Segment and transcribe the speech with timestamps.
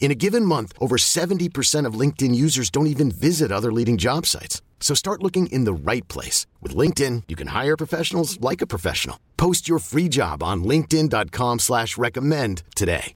[0.00, 4.24] In a given month, over 70% of LinkedIn users don't even visit other leading job
[4.24, 4.62] sites.
[4.80, 6.46] So start looking in the right place.
[6.62, 9.18] With LinkedIn, you can hire professionals like a professional.
[9.36, 13.14] Post your free job on linkedin.com slash recommend today.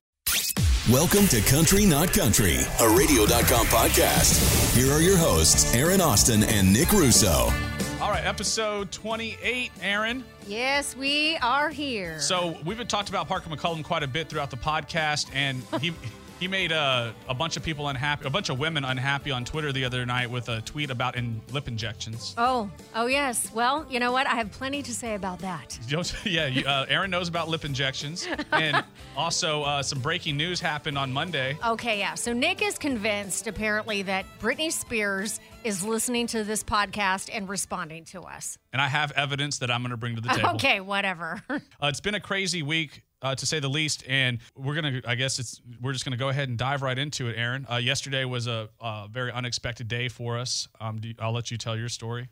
[0.91, 4.75] Welcome to Country Not Country, a radio.com podcast.
[4.77, 7.53] Here are your hosts, Aaron Austin and Nick Russo.
[8.01, 10.25] All right, episode 28, Aaron.
[10.49, 12.19] Yes, we are here.
[12.19, 15.93] So we've been talked about Parker McCollum quite a bit throughout the podcast, and he
[16.43, 19.71] he made a, a bunch of people unhappy, a bunch of women unhappy on Twitter
[19.71, 22.35] the other night with a tweet about in lip injections.
[22.37, 23.53] Oh, oh yes.
[23.55, 24.27] Well, you know what?
[24.27, 25.79] I have plenty to say about that.
[26.25, 28.83] yeah, you- uh, Aaron knows about lip injections, and
[29.17, 31.57] also uh, some breaking news happened on Monday.
[31.65, 32.15] Okay, yeah.
[32.15, 38.05] So Nick is convinced, apparently, that Britney Spears is listening to this podcast and responding
[38.07, 38.59] to us.
[38.73, 40.49] and I have evidence that I'm going to bring to the table.
[40.57, 41.41] Okay, whatever.
[41.49, 45.01] Uh, it's been a crazy week, uh, to say the least, and we're gonna.
[45.07, 47.37] I guess it's we're just gonna go ahead and dive right into it.
[47.39, 50.69] Aaron, uh, yesterday was a, a very unexpected day for us.
[50.81, 52.29] Um, do, I'll let you tell your story.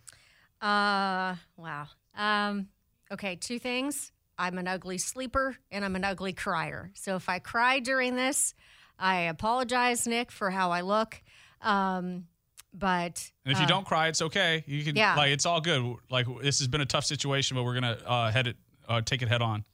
[0.61, 1.86] Uh, wow.
[2.16, 2.68] Um,
[3.11, 4.12] okay, two things.
[4.38, 6.91] I'm an ugly sleeper and I'm an ugly crier.
[6.94, 8.55] So if I cry during this,
[8.98, 11.22] I apologize, Nick, for how I look.
[11.61, 12.24] Um,
[12.72, 14.64] but And if you don't cry, it's okay.
[14.67, 15.14] You can Yeah.
[15.14, 15.95] like it's all good.
[16.11, 18.57] Like this has been a tough situation, but we're gonna uh, head it,
[18.89, 19.64] uh, take it head on.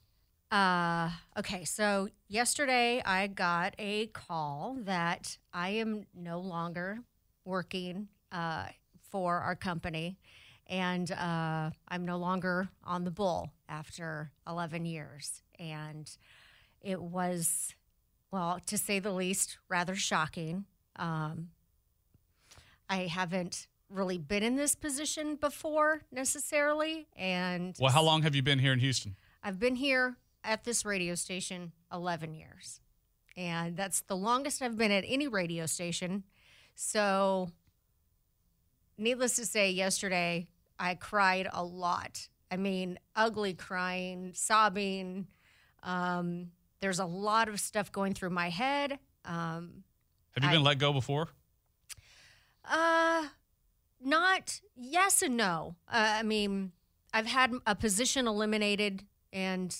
[0.49, 6.99] Uh, okay, so yesterday I got a call that I am no longer
[7.43, 8.67] working uh,
[9.09, 10.17] for our company,
[10.65, 15.41] and uh, I'm no longer on the bull after 11 years.
[15.59, 16.09] And
[16.81, 17.75] it was,
[18.31, 20.63] well, to say the least, rather shocking.
[20.95, 21.49] Um,
[22.89, 28.43] I haven't really been in this position before necessarily, and Well, how long have you
[28.43, 29.17] been here in Houston?
[29.43, 30.15] I've been here
[30.47, 32.79] at this radio station 11 years.
[33.35, 36.23] And that's the longest I've been at any radio station.
[36.73, 37.49] So,
[38.97, 40.47] needless to say, yesterday
[40.79, 42.29] I cried a lot.
[42.49, 45.27] I mean, ugly crying, sobbing.
[45.83, 48.97] Um, there's a lot of stuff going through my head.
[49.25, 49.83] Um,
[50.33, 51.27] Have you I- been let go before?
[52.69, 53.27] uh,
[54.03, 55.75] not yes and no.
[55.87, 56.71] Uh, I mean,
[57.13, 59.03] I've had a position eliminated,
[59.33, 59.75] and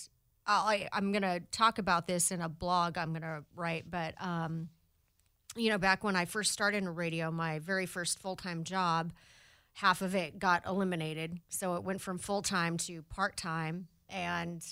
[0.52, 3.90] I, I'm going to talk about this in a blog I'm going to write.
[3.90, 4.68] But um,
[5.56, 9.12] you know, back when I first started in radio, my very first full time job,
[9.74, 14.64] half of it got eliminated, so it went from full time to part time, and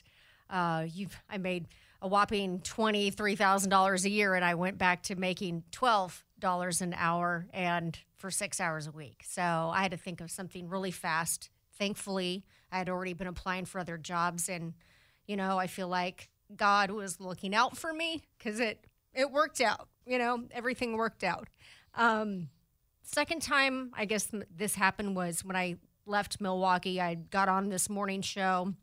[0.51, 1.69] uh, you I made
[2.03, 6.25] a whopping twenty three thousand dollars a year, and I went back to making twelve
[6.39, 9.23] dollars an hour and for six hours a week.
[9.27, 11.51] So I had to think of something really fast.
[11.79, 14.75] Thankfully, I had already been applying for other jobs, and
[15.27, 19.61] you know, I feel like God was looking out for me because it it worked
[19.61, 19.89] out.
[20.07, 21.49] You know, everything worked out.
[21.95, 22.49] Um,
[23.03, 25.77] second time I guess this happened was when I
[26.07, 27.01] left Milwaukee.
[27.01, 28.75] I got on this morning show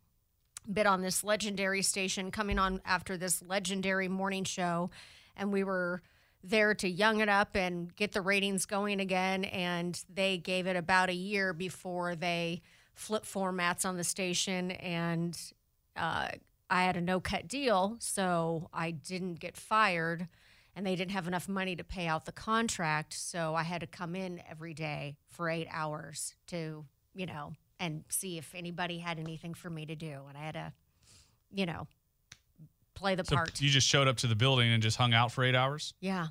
[0.72, 4.90] bit on this legendary station coming on after this legendary morning show
[5.36, 6.02] and we were
[6.44, 10.76] there to young it up and get the ratings going again and they gave it
[10.76, 12.62] about a year before they
[12.96, 15.38] flipped formats on the station and
[15.96, 16.28] uh,
[16.70, 20.28] i had a no cut deal so i didn't get fired
[20.76, 23.88] and they didn't have enough money to pay out the contract so i had to
[23.88, 29.20] come in every day for eight hours to you know and see if anybody had
[29.20, 30.74] anything for me to do and i had to
[31.52, 31.88] you know
[32.96, 35.32] play the So part you just showed up to the building and just hung out
[35.32, 35.94] for eight hours?
[36.00, 36.28] yeah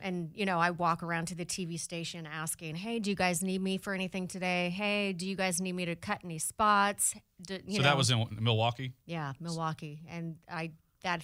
[0.00, 3.42] and you know i walk around to the tv station asking hey do you guys
[3.42, 7.14] need me for anything today hey do you guys need me to cut any spots
[7.42, 8.92] do, you so know that was in Milwaukee.
[9.06, 10.70] yeah milwaukee and i
[11.02, 11.22] that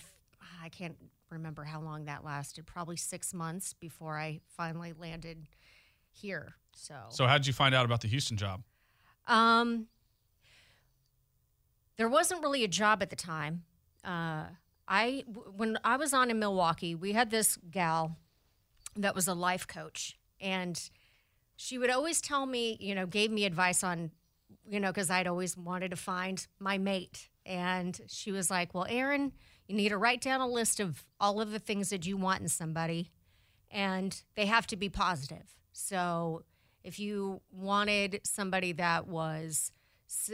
[0.62, 0.96] i can't
[1.30, 5.46] remember how long that lasted probably six months before i finally landed
[6.14, 6.54] here.
[6.74, 8.62] So, So how did you find out about the Houston job?
[9.26, 9.86] um,
[11.96, 13.62] there wasn't really a job at the time.
[14.04, 14.44] Uh,
[14.88, 18.16] I w- when I was on in Milwaukee, we had this gal
[18.96, 20.90] that was a life coach, and
[21.56, 24.10] she would always tell me, you know, gave me advice on,
[24.68, 28.86] you know, because I'd always wanted to find my mate, and she was like, "Well,
[28.88, 29.32] Aaron,
[29.66, 32.42] you need to write down a list of all of the things that you want
[32.42, 33.10] in somebody,
[33.70, 35.56] and they have to be positive.
[35.72, 36.44] So
[36.84, 39.72] if you wanted somebody that was,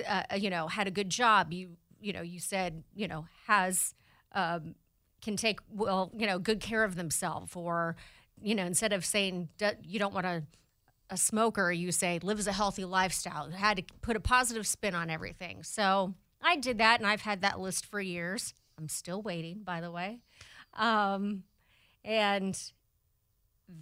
[0.07, 3.95] uh, you know, had a good job, you you know, you said, you know, has
[4.33, 4.75] um,
[5.21, 7.97] can take well, you know, good care of themselves, or
[8.43, 9.49] you know, instead of saying
[9.83, 10.43] you don't want a
[11.11, 13.51] a smoker, you say lives a healthy lifestyle.
[13.51, 15.63] Had to put a positive spin on everything.
[15.63, 18.55] So I did that, and I've had that list for years.
[18.79, 20.21] I'm still waiting, by the way.
[20.75, 21.45] Um,
[22.05, 22.61] and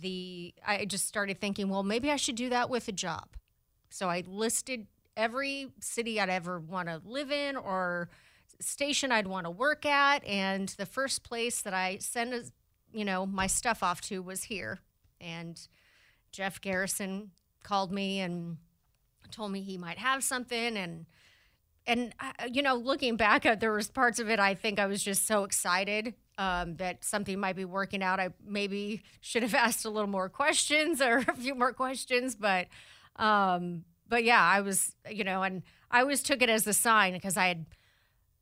[0.01, 3.37] the I just started thinking, well, maybe I should do that with a job.
[3.91, 4.87] So I listed
[5.17, 8.09] every city I'd ever want to live in or
[8.61, 12.45] station I'd want to work at, and the first place that I sent, a,
[12.93, 14.81] you know, my stuff off to was here.
[15.21, 15.61] And
[16.33, 17.31] Jeff Garrison
[17.63, 18.59] called me and
[19.31, 21.07] told me he might have something, and
[21.87, 24.87] and uh, you know, looking back, at there was parts of it I think I
[24.87, 28.21] was just so excited um, that something might be working out.
[28.21, 32.67] I maybe should have asked a little more questions or a few more questions, but
[33.17, 37.15] um, but yeah, I was you know, and I always took it as a sign
[37.15, 37.67] because I had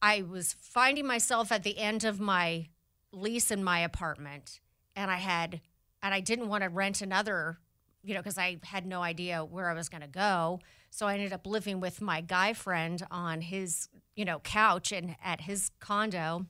[0.02, 2.68] I was finding myself at the end of my
[3.14, 4.60] lease in my apartment,
[4.96, 5.60] and I had
[6.04, 7.58] and I didn't want to rent another,
[8.02, 10.60] you know, because I had no idea where I was going to go.
[10.90, 15.16] So I ended up living with my guy friend on his, you know, couch and
[15.24, 16.44] at his condo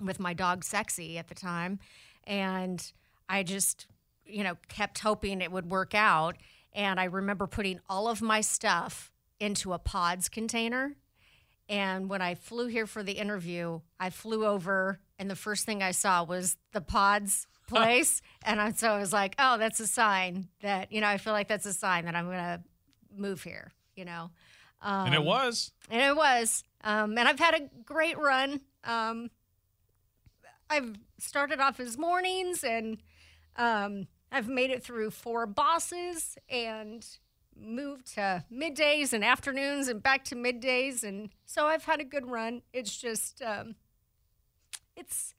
[0.00, 1.80] with my dog Sexy at the time.
[2.24, 2.92] And
[3.28, 3.88] I just,
[4.24, 6.36] you know, kept hoping it would work out.
[6.72, 9.10] And I remember putting all of my stuff
[9.40, 10.94] into a pods container.
[11.68, 15.82] And when I flew here for the interview, I flew over, and the first thing
[15.82, 18.22] I saw was the pods place.
[18.44, 21.32] and I, so I was like, oh, that's a sign that, you know, I feel
[21.32, 22.60] like that's a sign that I'm going to
[23.16, 24.30] move here, you know.
[24.80, 25.72] Um, and it was.
[25.90, 26.62] And it was.
[26.84, 28.60] Um, and I've had a great run.
[28.84, 29.30] Um,
[30.70, 32.98] I've started off as mornings and
[33.56, 37.04] um, I've made it through four bosses and
[37.58, 41.02] moved to middays and afternoons and back to middays.
[41.02, 42.62] And so I've had a good run.
[42.72, 43.76] It's just, um,
[44.96, 45.34] it's,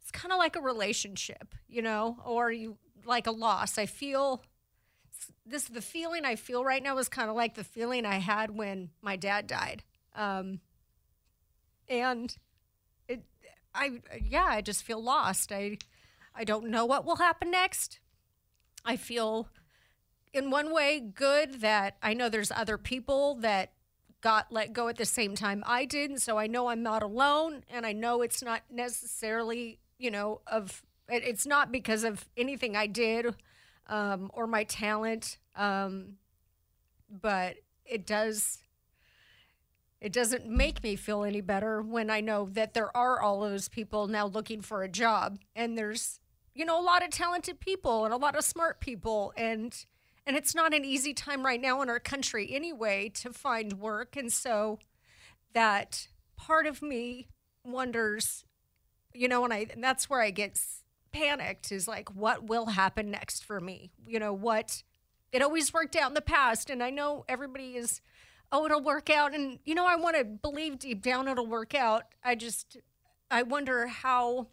[0.00, 3.78] it's kind of like a relationship, you know, or you like a loss.
[3.78, 4.42] I feel
[5.46, 8.50] this the feeling I feel right now is kind of like the feeling I had
[8.50, 9.82] when my dad died.
[10.14, 10.60] Um,
[11.88, 12.34] and
[13.08, 13.24] it,
[13.74, 15.52] I, yeah, I just feel lost.
[15.52, 15.78] I,
[16.34, 17.98] I don't know what will happen next.
[18.84, 19.48] I feel,
[20.32, 23.72] in one way, good that I know there's other people that
[24.20, 26.10] got let go at the same time I did.
[26.10, 27.64] And so I know I'm not alone.
[27.70, 32.86] And I know it's not necessarily, you know, of, it's not because of anything I
[32.86, 33.34] did
[33.88, 35.38] um, or my talent.
[35.56, 36.16] Um,
[37.10, 38.58] but it does
[40.00, 43.68] it doesn't make me feel any better when I know that there are all those
[43.68, 46.20] people now looking for a job and there's
[46.54, 49.84] you know a lot of talented people and a lot of smart people and
[50.26, 54.16] and it's not an easy time right now in our country anyway to find work
[54.16, 54.78] and so
[55.52, 57.28] that part of me
[57.64, 58.44] wonders
[59.12, 60.58] you know and I and that's where I get
[61.12, 63.90] panicked is like, what will happen next for me?
[64.06, 64.82] You know, what
[65.32, 66.70] it always worked out in the past.
[66.70, 68.00] And I know everybody is,
[68.50, 69.34] oh, it'll work out.
[69.34, 72.04] And, you know, I want to believe deep down it'll work out.
[72.24, 72.78] I just,
[73.30, 74.48] I wonder how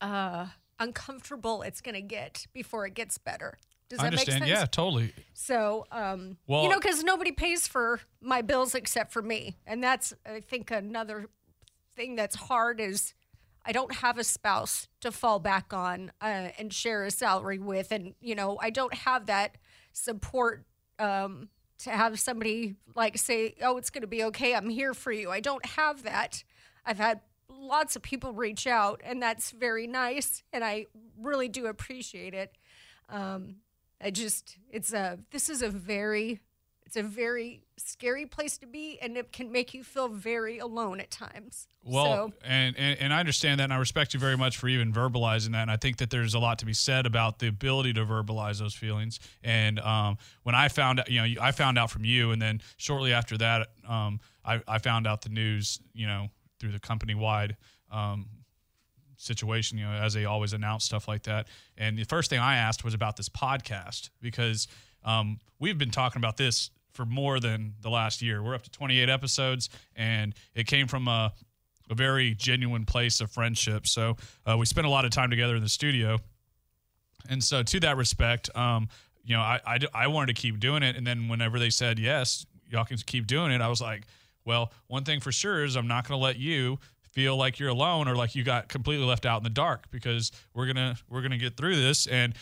[0.00, 0.46] uh,
[0.78, 3.58] uncomfortable it's going to get before it gets better.
[3.90, 4.40] Does I that understand.
[4.40, 4.60] make sense?
[4.60, 5.12] Yeah, totally.
[5.34, 9.56] So, um, Well- you know, because nobody pays for my bills except for me.
[9.66, 11.28] And that's, I think, another
[11.96, 13.12] thing that's hard is
[13.64, 17.92] I don't have a spouse to fall back on uh, and share a salary with,
[17.92, 19.58] and you know I don't have that
[19.92, 20.64] support
[20.98, 24.54] um, to have somebody like say, "Oh, it's going to be okay.
[24.54, 26.42] I'm here for you." I don't have that.
[26.86, 27.20] I've had
[27.50, 30.86] lots of people reach out, and that's very nice, and I
[31.18, 32.56] really do appreciate it.
[33.10, 33.56] Um,
[34.00, 36.40] I just, it's a, this is a very,
[36.86, 40.98] it's a very scary place to be, and it can make you feel very alone
[40.98, 41.68] at times.
[41.84, 44.66] Well, so, and, and and I understand that, and I respect you very much for
[44.68, 45.62] even verbalizing that.
[45.62, 48.58] And I think that there's a lot to be said about the ability to verbalize
[48.58, 49.20] those feelings.
[49.44, 52.60] And um, when I found out, you know, I found out from you, and then
[52.76, 56.28] shortly after that, um, I, I found out the news, you know,
[56.58, 57.56] through the company wide
[57.92, 58.26] um,
[59.20, 61.46] situation, you know, as they always announce stuff like that.
[61.76, 64.66] And the first thing I asked was about this podcast because
[65.04, 68.42] um, we've been talking about this for more than the last year.
[68.42, 71.32] We're up to 28 episodes, and it came from a,
[71.90, 73.86] a very genuine place of friendship.
[73.86, 76.18] So uh, we spent a lot of time together in the studio,
[77.28, 78.88] and so to that respect, um,
[79.24, 81.98] you know, I, I I wanted to keep doing it, and then whenever they said
[81.98, 84.04] yes, y'all can keep doing it, I was like,
[84.44, 86.78] well, one thing for sure is I'm not going to let you
[87.12, 90.30] feel like you're alone or like you got completely left out in the dark because
[90.54, 92.06] we're gonna we're gonna get through this.
[92.06, 92.34] And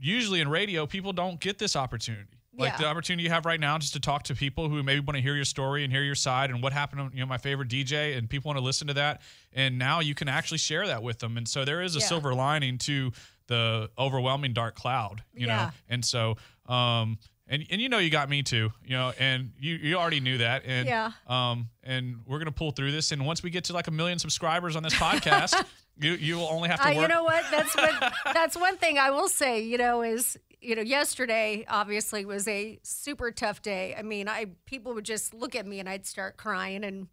[0.00, 2.28] usually in radio people don't get this opportunity.
[2.56, 2.78] Like Yeah.
[2.78, 5.20] the opportunity you have right now just to talk to people who maybe want to
[5.22, 7.68] hear your story and hear your side and what happened to you know my favorite
[7.68, 9.22] dj and people want to listen to that.
[9.52, 11.36] And now you can actually share that with them.
[11.36, 12.06] And so there is a Yeah.
[12.06, 13.12] silver lining to
[13.48, 15.70] the overwhelming dark cloud you know?
[15.88, 19.74] And so um and, and you know you got me too you know and you
[19.74, 21.12] you already knew that and Yeah.
[21.26, 24.18] um and we're gonna pull through this and once we get to like a million
[24.18, 25.54] subscribers on this podcast
[26.00, 27.44] you you will only have to Uh, work you know what?
[27.50, 28.12] That's what.
[28.34, 29.62] that's one thing I will say.
[29.62, 33.94] You know, is you know, yesterday obviously was a super tough day.
[33.96, 37.06] I mean, I people would just look at me and I'd start crying, and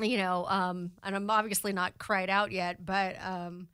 [0.00, 3.68] you know, um, and I'm obviously not cried out yet, but um,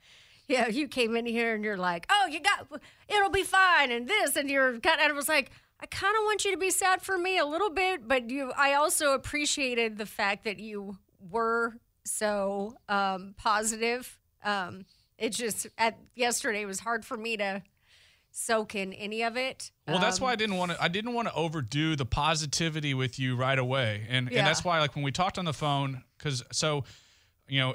[0.48, 2.66] yeah, you came in here and you're like, oh, you got,
[3.08, 5.00] it'll be fine, and this, and you're kind.
[5.00, 5.50] And I was like.
[5.80, 8.52] I kind of want you to be sad for me a little bit, but you.
[8.56, 10.96] I also appreciated the fact that you
[11.30, 11.74] were
[12.04, 14.18] so um, positive.
[14.44, 14.86] Um,
[15.18, 17.62] it just at yesterday it was hard for me to
[18.30, 19.72] soak in any of it.
[19.86, 20.82] Well, that's Um, why I didn't want to.
[20.82, 24.38] I didn't want to overdo the positivity with you right away, and Yeah.
[24.38, 26.84] and that's why like when we talked on the phone, because so,
[27.48, 27.74] you know,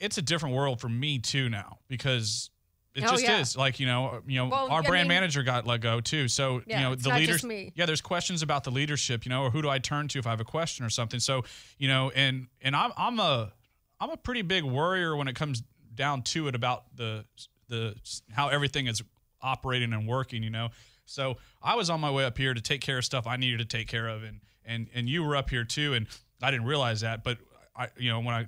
[0.00, 2.50] it's a different world for me too now because
[2.94, 3.38] it Oh, just yeah.
[3.38, 5.80] is like you know uh, you know Well, our I brand mean- manager got let
[5.80, 7.44] go too, so Yeah, you know the leaders.
[7.76, 10.26] Yeah, there's questions about the leadership, you know, or who do I turn to if
[10.26, 11.20] I have a question or something.
[11.20, 11.44] So
[11.78, 13.52] you know, and and I'm I'm a
[14.00, 15.62] I'm a pretty big worrier when it comes
[15.94, 17.24] down to it about the
[17.68, 17.94] the
[18.32, 19.02] how everything is
[19.42, 20.70] operating and working, you know.
[21.04, 23.58] So I was on my way up here to take care of stuff I needed
[23.58, 26.06] to take care of, and and and you were up here too, and
[26.42, 27.38] I didn't realize that, but
[27.76, 28.46] I you know when I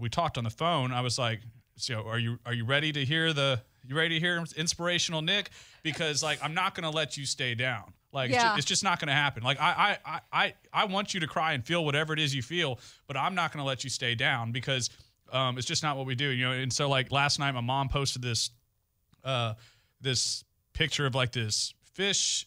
[0.00, 1.40] we talked on the phone, I was like,
[1.76, 5.50] so are you are you ready to hear the you ready to hear inspirational Nick?
[5.82, 7.92] Because like I'm not gonna let you stay down.
[8.12, 9.42] Like it's, just, it's just not gonna happen.
[9.42, 12.34] Like I, I I I I want you to cry and feel whatever it is
[12.34, 14.90] you feel, but I'm not gonna let you stay down because
[15.32, 16.28] um, it's just not what we do.
[16.28, 16.52] You know.
[16.52, 18.50] And so like last night, my mom posted this
[19.22, 19.54] uh
[20.00, 22.46] this picture of like this fish.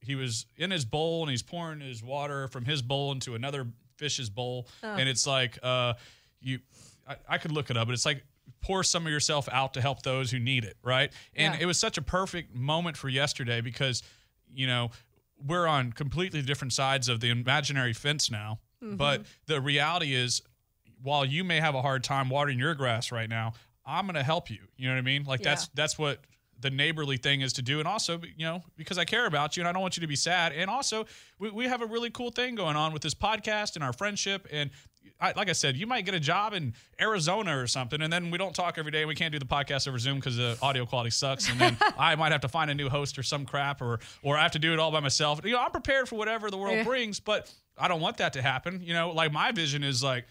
[0.00, 3.66] He was in his bowl and he's pouring his water from his bowl into another
[3.96, 4.68] fish's bowl,
[4.98, 5.94] and it's like uh
[6.46, 6.60] you
[7.08, 8.24] I, I could look it up, but it's like
[8.62, 11.12] pour some of yourself out to help those who need it, right?
[11.34, 11.60] And Yeah.
[11.60, 14.02] it was such a perfect moment for yesterday because,
[14.52, 14.90] you know,
[15.44, 18.58] we're on completely different sides of the imaginary fence now.
[18.82, 18.96] Mm-hmm.
[18.96, 20.42] But the reality is,
[21.02, 23.52] while you may have a hard time watering your grass right now,
[23.84, 24.60] I'm going to help you.
[24.76, 25.24] You know what I mean?
[25.24, 26.20] Like that's that's what
[26.58, 29.60] the neighborly thing is to do and also you know because i care about you
[29.60, 31.04] and i don't want you to be sad and also
[31.38, 34.48] we, we have a really cool thing going on with this podcast and our friendship
[34.50, 34.70] and
[35.20, 38.30] I, like i said you might get a job in arizona or something and then
[38.30, 40.84] we don't talk every day we can't do the podcast over zoom because the audio
[40.86, 43.80] quality sucks and then i might have to find a new host or some crap
[43.82, 46.16] or or i have to do it all by myself you know i'm prepared for
[46.16, 46.84] whatever the world Yeah.
[46.84, 50.26] brings but i don't want that to happen you know like my vision is like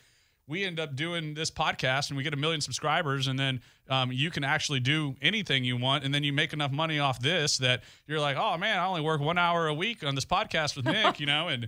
[0.47, 4.11] we end up doing this podcast and we get a million subscribers and then um,
[4.11, 6.03] you can actually do anything you want.
[6.03, 9.01] And then you make enough money off this that you're like oh man i only
[9.01, 11.67] work one hour a week on this podcast with nick you know and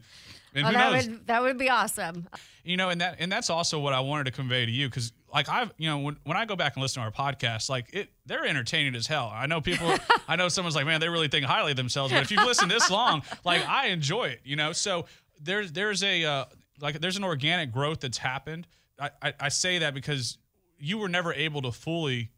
[0.53, 1.07] and who that knows?
[1.07, 2.27] would that would be awesome.
[2.63, 5.11] you know and that and that's also what i wanted to convey to you because
[5.33, 7.93] like i've you know when, when i go back and listen to our podcast like
[7.93, 9.31] it they're entertaining as hell.
[9.33, 9.93] I know people
[10.27, 12.71] i know someone's like man they really think highly of themselves but if you've listened
[12.71, 14.71] this long like i enjoy it you know?
[14.71, 15.05] So
[15.41, 16.45] there's there's a uh,
[16.79, 18.67] like there's an organic growth that's happened.
[18.99, 20.37] I, I i say that because
[20.79, 22.31] you were never able to fully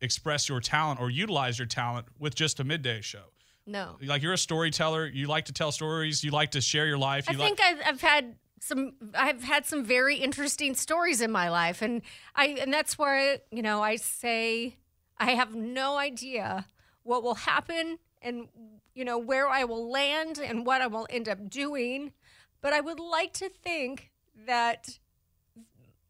[0.00, 3.24] express your talent or utilize your talent with just a midday show.
[3.66, 5.06] No, like you're a storyteller.
[5.06, 6.24] You like to tell stories.
[6.24, 7.26] You like to share your life.
[7.28, 8.94] I you like think I've, I've had some.
[9.14, 12.02] I've had some very interesting stories in my life, and
[12.34, 14.76] I and that's where you know I say
[15.18, 16.66] I have no idea
[17.02, 18.48] what will happen and
[18.94, 22.12] you know where I will land and what I will end up doing,
[22.60, 24.10] but I would like to think
[24.46, 24.98] that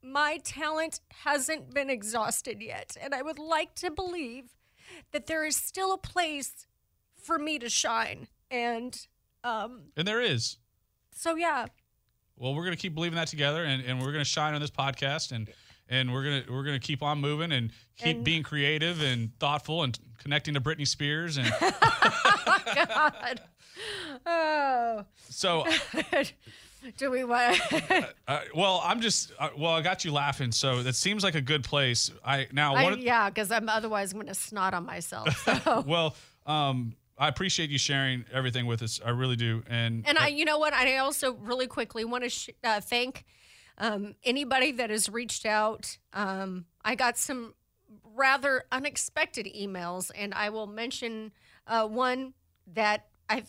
[0.02, 2.96] my talent hasn't been exhausted yet.
[3.00, 4.44] And I would like to believe
[5.12, 6.66] that there is still a place
[7.22, 8.26] for me to shine.
[8.50, 8.98] And
[9.44, 10.56] um, and there is
[11.14, 11.66] so, yeah,
[12.36, 15.32] Well, we're gonna keep believing that together, and, and we're gonna shine on this podcast,
[15.32, 15.48] and
[15.88, 19.82] and we're gonna we're gonna keep on moving and keep And- being creative and thoughtful
[19.82, 21.46] and connecting to Britney Spears, and
[22.74, 23.40] God.
[24.26, 25.66] Oh, so
[26.96, 27.60] do we want?
[28.28, 31.40] uh, well, I'm just uh, well, I got you laughing, so that seems like a
[31.40, 32.10] good place.
[32.24, 35.28] I now I, yeah, because I'm otherwise going to snot on myself.
[35.64, 35.84] So.
[35.86, 36.14] well,
[36.46, 39.00] um, I appreciate you sharing everything with us.
[39.04, 39.62] I really do.
[39.68, 40.72] And And I, you know what?
[40.72, 43.24] I also really quickly want to sh- uh, thank
[43.78, 45.98] um, anybody that has reached out.
[46.12, 47.54] Um, I got some
[48.14, 51.32] rather unexpected emails, and I will mention
[51.66, 52.34] uh, one
[52.74, 53.44] that I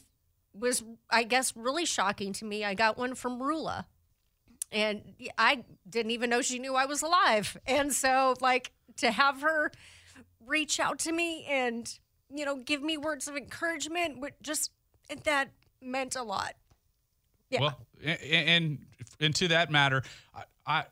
[0.54, 2.63] was, I guess, really shocking to me.
[2.66, 3.86] I got one from Rula,
[4.72, 5.01] and
[5.38, 9.72] I didn't even know she knew I was alive, and so like to have her
[10.46, 11.98] reach out to me and
[12.34, 14.72] you know give me words of encouragement, just
[15.24, 15.50] that
[15.82, 16.54] meant a lot.
[17.50, 17.62] Yeah.
[17.62, 18.86] Well, a- a- and
[19.20, 20.84] and to that matter, I, I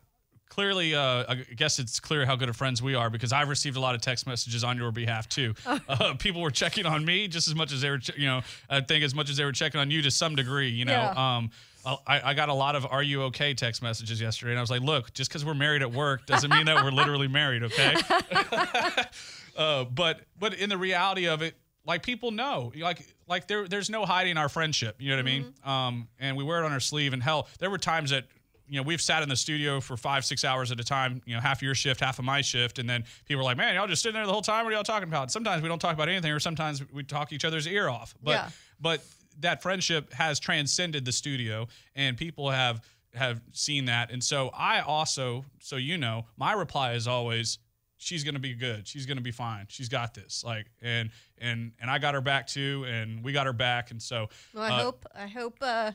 [0.49, 3.77] clearly, uh, I guess it's clear how good of friends we are because I've received
[3.77, 5.53] a lot of text messages on your behalf too.
[5.87, 8.41] Uh, people were checking on me just as much as they were, che- you know,
[8.69, 10.69] I think as much as they were checking on you to some degree.
[10.69, 11.37] You know, Yeah.
[11.37, 11.51] um,
[11.85, 14.69] I, I got a lot of "Are you okay?" text messages yesterday, and I was
[14.69, 17.95] like, "Look, just because we're married at work doesn't mean that we're literally married, okay?"
[19.57, 23.89] uh, but but in the reality of it, like people know, like like there there's
[23.89, 24.97] no hiding our friendship.
[24.99, 25.53] You know what I mean?
[25.63, 27.13] Um, and we wear it on our sleeve.
[27.13, 28.25] And hell, there were times that
[28.69, 31.21] you know we've sat in the studio for five six hours at a time.
[31.25, 33.75] You know, half your shift, half of my shift, and then people are like, "Man,
[33.75, 34.63] y'all just sitting there the whole time.
[34.65, 37.33] What are y'all talking about?" Sometimes we don't talk about anything, or sometimes we talk
[37.33, 38.13] each other's ear off.
[38.21, 38.49] But Yeah.
[38.79, 39.01] but
[39.39, 42.81] that friendship has transcended the studio, and people have
[43.15, 44.11] have seen that.
[44.11, 47.57] And so I also, so you know, my reply is always
[47.97, 48.87] she's gonna be good.
[48.87, 49.65] She's gonna be fine.
[49.69, 50.43] She's got this.
[50.43, 53.91] Like and and and I got her back too, and we got her back.
[53.91, 55.91] And so Well, I uh, hope I hope uh,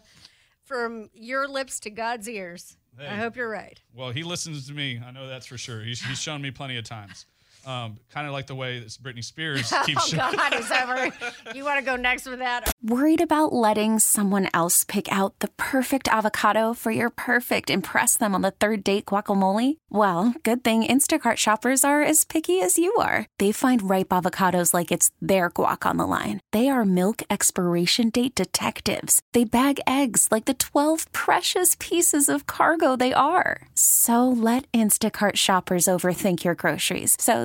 [0.64, 2.76] from your lips to God's ears.
[2.98, 3.80] I hope you're right.
[3.92, 5.00] well, he listens to me.
[5.04, 5.82] I know that's for sure.
[5.82, 7.26] He's he's shown me plenty of times.
[7.66, 10.32] Um, kind of like the way that Britney Spears keeps Oh.
[10.36, 10.86] God, is that
[11.44, 12.72] where you want to go next with that?
[12.82, 18.34] Worried about letting someone else pick out the perfect avocado for your perfect impress them
[18.34, 19.78] on the third date guacamole?
[19.90, 23.26] Well, good thing Instacart shoppers are as picky as you are.
[23.38, 26.40] They find ripe avocados like it's their guac on the line.
[26.52, 29.22] They are milk expiration date detectives.
[29.32, 33.62] They bag eggs like the 12 precious pieces of cargo they are.
[33.74, 37.44] So let Instacart shoppers overthink your groceries so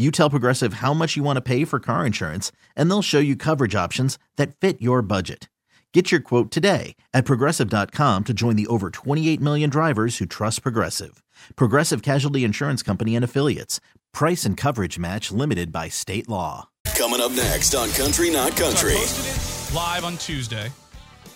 [0.00, 3.18] You tell Progressive how much you want to pay for car insurance, and they'll show
[3.18, 5.50] you coverage options that fit your budget.
[5.92, 10.62] Get your quote today at progressive.com to join the over 28 million drivers who trust
[10.62, 11.22] Progressive.
[11.54, 13.78] Progressive Casualty Insurance Company and Affiliates.
[14.14, 16.70] Price and coverage match limited by state law.
[16.96, 18.94] Coming up next on Country Not So I Country.
[18.94, 20.72] posted it live on Tuesday.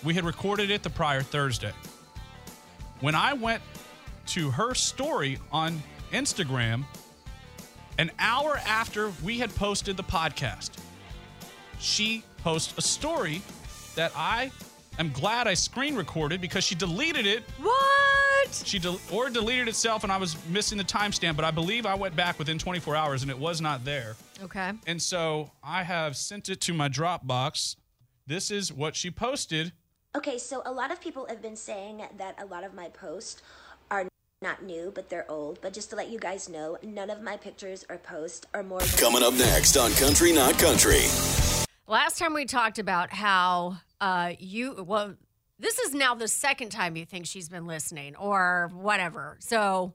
[0.03, 1.73] We had recorded it the prior Thursday.
[3.01, 3.61] When I went
[4.29, 6.83] to her story on Instagram,
[7.97, 10.71] an hour after we had posted the podcast,
[11.79, 13.41] she posted a story
[13.95, 14.51] that I
[14.99, 17.43] am glad I screen recorded because she deleted it.
[17.61, 18.51] What?
[18.51, 21.35] She del- or deleted itself, and I was missing the timestamp.
[21.35, 24.15] But I believe I went back within 24 hours, and it was not there.
[24.43, 24.71] Okay.
[24.85, 27.75] And so I have sent it to my Dropbox.
[28.27, 29.71] This is what she posted.
[30.15, 33.41] Okay, so a lot of people have been saying that a lot of my posts
[33.41, 33.45] are
[34.45, 35.59] not new, but they're old.
[35.61, 38.79] But just to let you guys know, none of my pictures or posts are more
[38.97, 41.01] Coming up next on Country Not Country.
[41.87, 45.15] Last time we talked about how uh, you well,
[45.57, 49.37] this is now the second time you think she's been listening or whatever.
[49.39, 49.93] So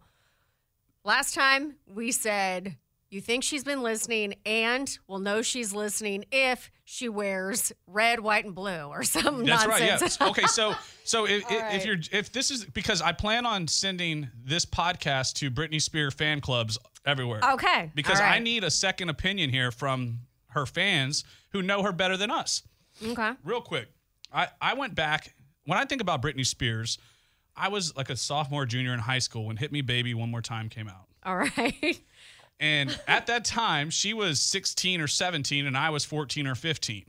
[1.05, 2.77] last time we said
[3.11, 8.45] you think she's been listening and we'll know she's listening if she wears red, white,
[8.45, 9.69] and blue or some That's nonsense.
[9.69, 9.83] right.
[9.83, 10.19] Yes.
[10.21, 10.47] Okay.
[10.47, 11.75] So so if, if, right.
[11.75, 16.15] if you're if this is because I plan on sending this podcast to Britney Spears
[16.15, 17.41] fan clubs everywhere.
[17.53, 17.91] Okay.
[17.95, 18.37] Because All right.
[18.37, 20.21] I need a second opinion here from
[20.51, 22.63] her fans who know her better than us.
[23.05, 23.33] Okay.
[23.45, 23.89] real quick
[24.33, 25.33] I, I went back
[25.65, 26.99] when i think about britney spears
[27.57, 30.43] i was like a sophomore junior in high school when hit me baby one more
[30.43, 32.01] time came out All right.
[32.61, 37.07] and at that time she was 16 or 17 and i was 14 or 15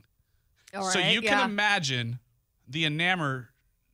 [0.74, 1.38] All so you yeah.
[1.38, 2.18] can imagine
[2.66, 3.48] the enamor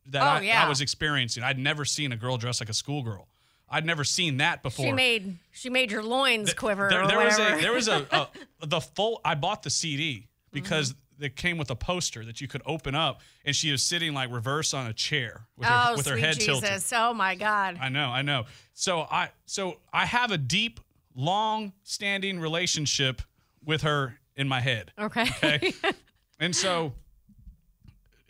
[0.06, 0.64] that Oh, I, yeah.
[0.64, 3.28] I was experiencing i'd never seen a girl dressed like a schoolgirl
[3.70, 7.38] i'd never seen that before She made she made your loins quiver there, there was
[7.38, 8.28] a there was a, a
[8.66, 11.24] the full i bought the cd because Mm-hmm.
[11.24, 14.30] it came with a poster that you could open up and she was sitting like
[14.30, 16.60] reverse on a chair with oh, her with her head Jesus.
[16.60, 17.76] tilted Oh my God.
[17.82, 20.78] i know i know so i so i have a deep
[21.18, 23.20] long standing relationship
[23.64, 25.26] with her in my head Okay.
[25.42, 25.72] okay
[26.40, 26.92] and so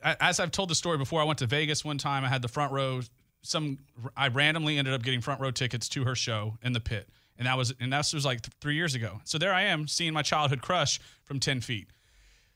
[0.02, 2.24] as I've told the story before, I went to Vegas one time.
[2.24, 3.00] I had the front row.
[3.42, 3.78] Some
[4.16, 7.46] I randomly ended up getting front row tickets to her show in the pit, and
[7.46, 9.20] that was and that was like th- three years ago.
[9.24, 11.88] So there I am seeing my childhood crush from ten feet.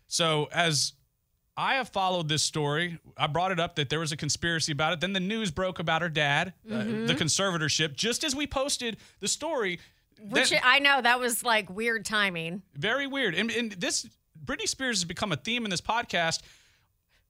[0.06, 0.92] So as
[1.56, 2.98] I have followed this story.
[3.16, 5.00] I brought it up that there was a conspiracy about it.
[5.00, 9.28] Then the news broke about her dad, uh, the conservatorship, just as we posted the
[9.28, 9.78] story.
[10.20, 12.62] Which Then- I know that was like weird timing.
[12.74, 13.34] very weird.
[13.34, 14.06] And, and this
[14.44, 16.40] Britney Spears has become a theme in this podcast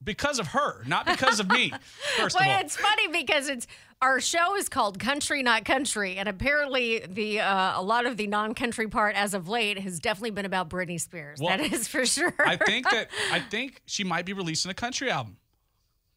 [0.03, 1.71] because of her, not because of me.
[2.17, 3.67] First Well, of all, it's funny because it's
[4.01, 8.27] our show is called Country Not Country, and apparently the uh, a lot of the
[8.27, 11.39] non-country part as of late has definitely been about Britney Spears.
[11.39, 12.33] Well, that is for sure.
[12.39, 15.37] I think that I think she might be releasing a country album.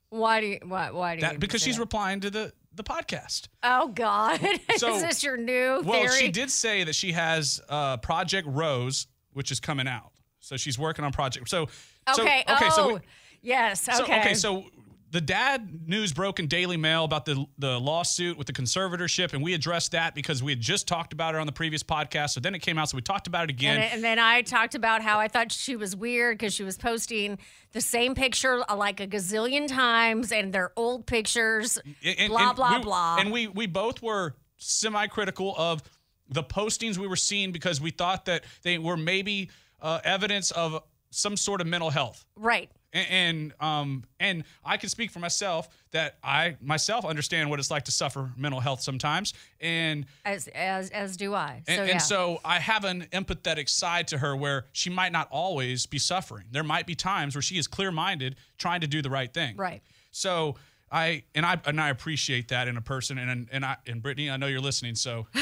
[0.08, 1.82] why do you why why do you That because she's that?
[1.82, 3.48] replying to the the podcast.
[3.62, 4.40] oh God
[4.76, 6.08] So- is this your new Well, theory?
[6.20, 10.12] she did say that she has uh, Project Rose, which is coming out.
[10.40, 11.48] So she's working on Project.
[11.48, 11.66] So
[12.14, 12.44] so- Okay.
[12.48, 12.66] okay.
[12.66, 13.00] oh, So we,
[13.42, 13.82] yes.
[13.82, 14.20] So, Okay.
[14.20, 14.64] okay, so
[15.10, 19.42] the dad news broke in Daily Mail about the the lawsuit with the conservatorship, and
[19.42, 22.30] we addressed that because we had just talked about it on the previous podcast.
[22.30, 23.80] So then it came out, so we talked about it again.
[23.80, 26.76] And, and then I talked about how I thought she was weird because she was
[26.76, 27.38] posting
[27.72, 31.78] the same picture uh, like a gazillion times, and they're old pictures.
[32.04, 33.16] And- blah and blah we- blah.
[33.20, 35.82] And we we both were semi-critical of
[36.28, 40.82] the postings we were seeing because we thought that they were maybe uh, evidence of
[41.10, 42.24] some sort of mental health.
[42.36, 42.70] right.
[42.96, 47.70] And, and um and I can speak for myself that I myself understand what it's
[47.70, 51.62] like to suffer mental health sometimes and As as as do I.
[51.66, 51.92] So and, yeah.
[51.92, 55.98] and so I have an empathetic side to her where she might not always be
[55.98, 56.46] suffering.
[56.50, 59.56] There might be times where she is clear-minded, trying to do the right thing.
[59.56, 59.82] Right.
[60.10, 60.56] So
[60.90, 63.18] I and I and I appreciate that in a person.
[63.18, 64.94] And and I and Britney, I know you're listening.
[64.94, 65.26] So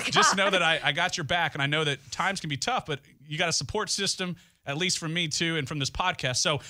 [0.00, 2.48] Oh, just know that I, I got your back, and I know that times can
[2.48, 5.78] be tough, but you got a support system, at least from me too, and from
[5.78, 6.36] this podcast.
[6.36, 6.60] So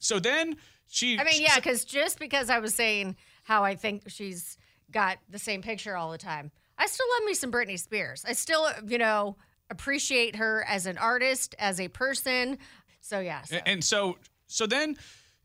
[0.00, 0.56] so then
[0.88, 1.18] she.
[1.18, 4.58] I mean, yeah, because just because I was saying how I think she's
[4.90, 8.24] got the same picture all the time, I still love me some Britney Spears.
[8.26, 9.36] I still, you know,
[9.70, 12.58] appreciate her as an artist, as a person.
[13.00, 13.42] So yeah.
[13.42, 13.58] So.
[13.66, 14.96] And so, so then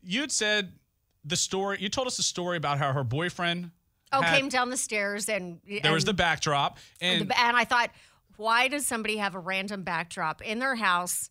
[0.02, 0.72] you'd said
[1.24, 1.78] the story.
[1.80, 3.70] You told us the story about how her boyfriend.
[4.12, 7.56] oh, had- came down the stairs and There was the backdrop, oh, and The- and
[7.56, 7.90] I thought,
[8.36, 11.30] why does somebody have a random backdrop in their house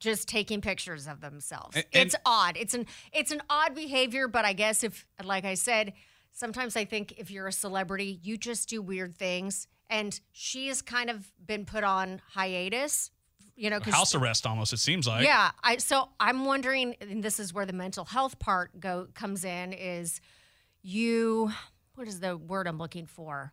[0.00, 1.76] just taking pictures of themselves?
[1.76, 2.56] And- and- it's odd.
[2.56, 5.92] It's an it's an odd behavior, but I guess if like I said,
[6.32, 9.68] sometimes I think if you're a celebrity, you just do weird things.
[9.88, 13.10] And she has kind of been put on hiatus,
[13.56, 14.72] you know, house arrest almost.
[14.72, 15.24] It seems like.
[15.24, 19.44] yeah, I so I'm wondering, and this is where the mental health part go comes
[19.44, 19.72] in.
[19.72, 20.20] Is
[20.82, 21.50] you
[21.96, 23.52] what is the word I'm looking for?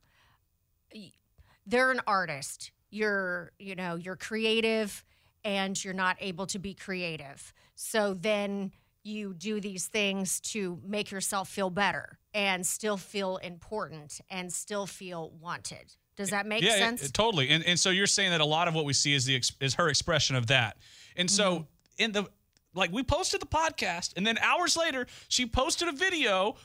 [1.66, 2.72] They're an artist.
[2.90, 5.04] You're you know you're creative,
[5.44, 7.54] and you're not able to be creative.
[7.76, 8.72] So then
[9.04, 14.86] you do these things to make yourself feel better and still feel important and still
[14.86, 15.96] feel wanted.
[16.18, 17.12] Does that make yeah, yeah, sense?
[17.12, 17.50] totally.
[17.50, 19.76] And and so you're saying that a lot of what we see is the is
[19.76, 20.78] her expression of that.
[21.16, 21.64] And so Mm-hmm.
[22.04, 22.26] in the
[22.74, 26.56] like we posted the podcast, and then hours later she posted a video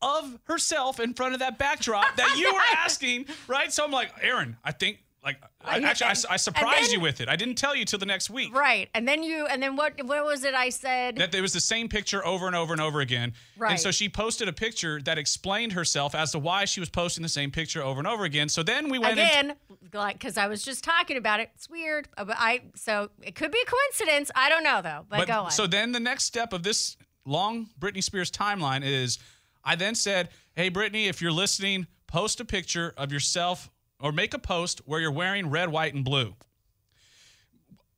[0.00, 3.72] of herself in front of that backdrop that you were asking, right?
[3.72, 7.20] So I'm like, Aaron, I think like I, actually I, I surprised then- you with
[7.20, 7.28] it.
[7.28, 8.54] I didn't tell you till the next week.
[8.54, 8.88] Right.
[8.94, 11.16] And then you and then what what was it I said?
[11.16, 13.34] That it was the same picture over and over and over again.
[13.56, 13.72] Right.
[13.72, 17.22] And so she posted a picture that explained herself as to why she was posting
[17.22, 18.48] the same picture over and over again.
[18.48, 19.56] So then we went into Again,
[19.92, 21.50] like cuz I was just talking about it.
[21.54, 22.08] It's weird.
[22.16, 24.30] uh, But I so it could be a coincidence.
[24.34, 25.06] I don't know though.
[25.08, 25.50] But, go on.
[25.52, 29.18] So then the next step of this long Britney Spears timeline is
[29.64, 33.70] I then said, Hey, Britney, if you're listening, post a picture of yourself
[34.02, 36.34] or make a post where you're wearing red, white, and blue.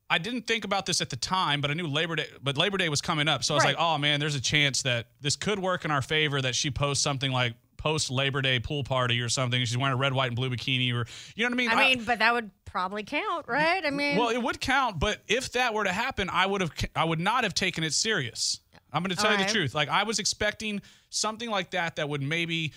[0.09, 2.77] I didn't think about this at the time, but I knew Labor Day, but Labor
[2.77, 3.43] Day was coming up.
[3.43, 3.75] So I was Right.
[3.75, 6.69] like, oh man, there's a chance that this could work in our favor that she
[6.69, 9.59] posts something like post Labor Day pool party or something.
[9.65, 11.69] She's wearing a red, white, and blue bikini or, you know what I mean?
[11.71, 13.83] I mean, but that would probably count, right?
[13.83, 16.71] I mean, Well, it would count, but if that were to happen, I would have
[16.95, 18.59] I would not have taken it serious.
[18.93, 19.55] I'm going to tell you the Alright.
[19.55, 19.73] truth.
[19.75, 22.73] Like I was expecting something like that that would maybe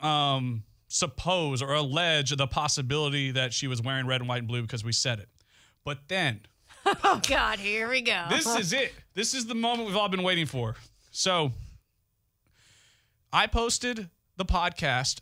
[0.00, 0.64] um
[0.96, 4.84] suppose or allege the possibility that she was wearing red and white and blue because
[4.84, 5.28] we said it.
[5.84, 6.40] But then
[7.04, 8.24] oh god, here we go.
[8.30, 8.92] this is it.
[9.14, 10.76] This is the moment we've all been waiting for.
[11.10, 11.52] So
[13.32, 15.20] I posted the podcast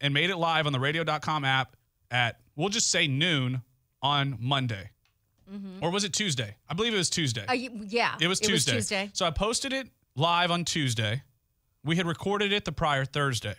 [0.00, 1.76] and made it live on the radio.com app
[2.10, 3.62] at, we'll just say noon
[4.02, 4.90] on Monday.
[5.82, 6.56] Or was it Tuesday?
[6.66, 7.44] I believe it was Tuesday.
[7.46, 8.14] Uh, yeah.
[8.18, 8.72] it was Tuesday.
[8.72, 9.10] Tuesday.
[9.12, 11.24] So I posted it live on Tuesday.
[11.84, 13.56] We had recorded it the prior Thursday.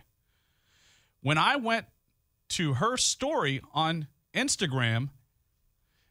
[1.24, 1.86] When I went
[2.50, 5.10] to her story on Instagram,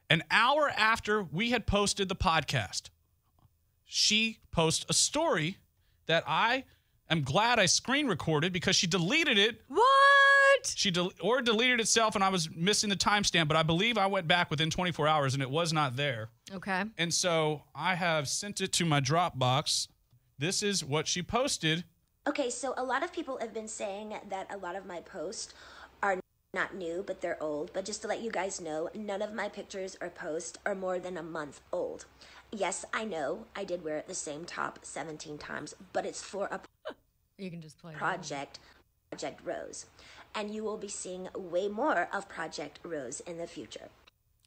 [0.09, 2.89] an hour after we had posted the podcast,
[3.85, 5.59] she posted a story
[6.07, 6.65] that I
[7.11, 9.61] am glad I screen recorded because she deleted it.
[9.69, 10.67] What?
[10.75, 13.49] She del- or deleted itself, and I was missing the timestamp.
[13.49, 16.31] But I believe I went back within 24 hours, and it was not there.
[16.55, 16.85] Okay.
[16.97, 19.89] And so I have sent it to my Dropbox.
[20.39, 21.85] This is what she posted.
[22.27, 25.53] Okay, so a lot of people have been saying that a lot of my posts
[26.03, 26.21] are
[26.55, 27.73] not new, but they're old.
[27.73, 30.99] But just to let you guys know, none of my pictures or posts are more
[31.01, 32.05] than a month old.
[32.53, 36.61] Yes, I know I did wear the same top 17 times, but it's for a
[37.39, 37.93] You can just play.
[37.93, 37.99] it.
[37.99, 38.61] project,
[39.11, 39.87] Project Rose.
[40.35, 43.89] And you will be seeing way more of Project Rose in the future.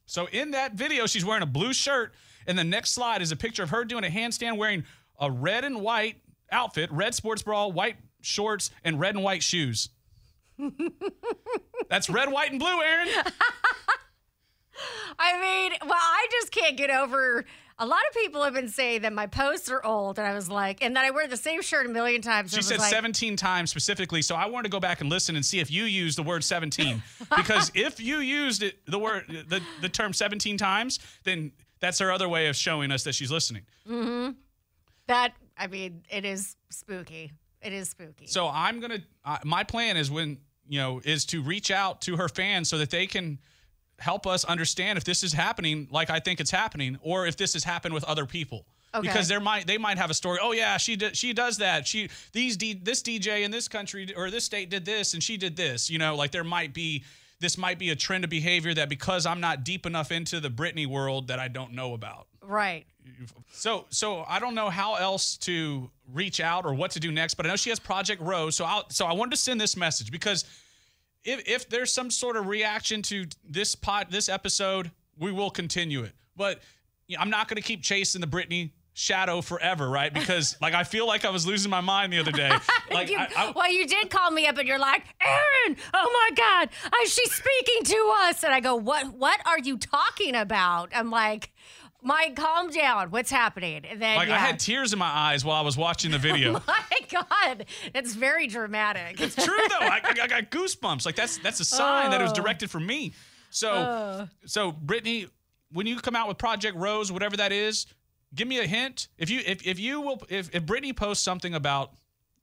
[0.06, 2.14] So in that video, she's wearing a blue shirt,
[2.46, 4.84] and the next slide is a picture of her doing a handstand wearing
[5.20, 6.16] a red and white
[6.50, 9.90] outfit, red sports bra, white shorts, and red and white shoes.
[11.88, 13.08] That's red, white, and blue, Aaron.
[15.18, 17.44] I mean, well, I just can't get over.
[17.78, 20.48] A lot of people have been saying that my posts are old, and I was
[20.48, 22.50] like, and that I wear the same shirt a million times.
[22.50, 25.00] She and I was said like, 17 times specifically, so I wanted to go back
[25.00, 27.02] and listen and see if you used the word 17.
[27.36, 32.10] because if you used it, the word the, the term 17 times, then that's her
[32.10, 33.62] other way of showing us that she's listening.
[33.88, 34.32] Mm-hmm.
[35.06, 35.34] that.
[35.58, 37.32] I mean, it is spooky.
[37.62, 38.26] It is spooky.
[38.26, 39.00] So I'm gonna.
[39.24, 40.38] Uh, my plan is when
[40.68, 43.38] you know is to reach out to her fans so that they can
[43.98, 47.54] help us understand if this is happening like I think it's happening, or if this
[47.54, 48.66] has happened with other people.
[48.94, 49.08] Okay.
[49.08, 50.38] Because there might they might have a story.
[50.40, 51.86] Oh yeah, she did, she does that.
[51.86, 55.36] She these D, this DJ in this country or this state did this and she
[55.36, 55.90] did this.
[55.90, 57.04] You know, like there might be
[57.40, 60.48] this might be a trend of behavior that because I'm not deep enough into the
[60.48, 62.28] Britney world that I don't know about.
[62.42, 62.86] right.
[63.52, 67.34] So so I don't know how else to reach out or what to do next,
[67.34, 68.56] but I know she has Project Rose.
[68.56, 70.44] So I so I wanted to send this message because
[71.24, 76.02] if if there's some sort of reaction to this pot this episode, we will continue
[76.02, 76.12] it.
[76.36, 76.60] But
[77.06, 80.12] you know, I'm not going to keep chasing the Britney shadow forever, right?
[80.12, 82.50] Because like I feel like I was losing my mind the other day.
[82.90, 86.28] Like You- I, I, well, you did call me up, and you're like, Aaron, oh
[86.30, 86.68] my God,
[87.04, 89.12] she's speaking to us, and I go, what?
[89.12, 90.90] What are you talking about?
[90.94, 91.52] I'm like,
[92.06, 93.10] Mike, calm down.
[93.10, 93.84] What's happening?
[93.84, 94.36] And then like yeah.
[94.36, 96.54] I had tears in my eyes while I was watching the video.
[96.56, 99.20] Oh my God, it's very dramatic.
[99.20, 99.84] It's true though.
[99.86, 101.04] I, I- got goosebumps.
[101.04, 102.36] Like that's that's a sign that it was Oh.
[102.36, 103.12] directed for me.
[103.50, 104.28] So oh.
[104.46, 105.28] so Britney,
[105.72, 107.86] when you come out with Project Rose, whatever that is,
[108.34, 109.08] give me a hint.
[109.18, 111.90] If you if if you will if if Britney posts something about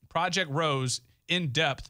[0.10, 1.00] Project Rose
[1.30, 1.90] in depth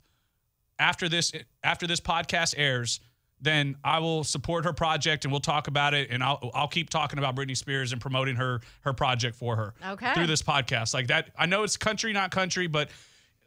[0.77, 1.31] after this
[1.63, 2.99] after this podcast airs,
[3.43, 6.89] then I will support her project and we'll talk about it and I'll I'll keep
[6.89, 10.13] talking about Britney Spears and promoting her her project for her Okay.
[10.13, 10.93] through this podcast.
[10.93, 12.89] Like that I know it's country not country, but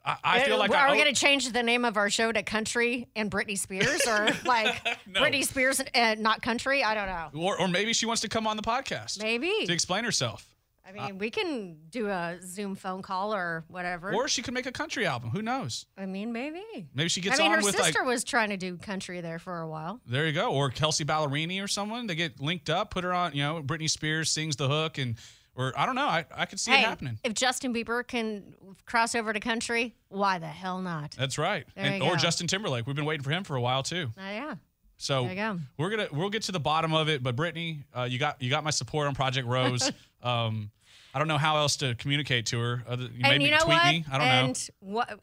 [0.04, 2.30] I, I feel like are I we going to change the name of our show
[2.30, 5.20] to Country and Britney Spears, or like No.
[5.20, 6.84] Britney Spears and not Country?
[6.84, 7.42] I don't know.
[7.42, 9.50] or or maybe she wants to come on the podcast Maybe.
[9.66, 10.46] to explain herself.
[10.88, 14.14] I mean, we can do a Zoom phone call or whatever.
[14.14, 15.30] Or she could make a country album.
[15.30, 15.86] Who knows?
[15.98, 16.62] I mean, maybe.
[16.94, 19.20] Maybe she gets I mean, on her with sister like was trying to do country
[19.20, 20.00] there for a while.
[20.06, 20.52] there you go.
[20.52, 22.06] Or Kelsea Ballerini or someone.
[22.06, 25.16] They get linked up, put her on, you know, Britney Spears sings the hook and
[25.56, 26.06] or I don't know.
[26.06, 27.18] I, I could see it happening.
[27.24, 31.16] if Justin Bieber can cross over to country, why the hell not?
[31.18, 31.66] That's right.
[31.74, 32.16] And, or.
[32.16, 32.86] Justin Timberlake.
[32.86, 34.10] We've been waiting for him for a while too.
[34.18, 34.54] Uh, yeah.
[34.98, 35.58] So go.
[35.78, 37.22] we're gonna we'll get to the bottom of it.
[37.22, 39.90] But Britney, uh, you got you got my support on Project Rose.
[40.22, 40.70] um,
[41.14, 42.84] I don't know how else to communicate to her.
[42.86, 43.86] Other, and you know tweet what?
[43.86, 44.04] me.
[44.10, 44.34] I don't know.
[44.34, 45.20] and what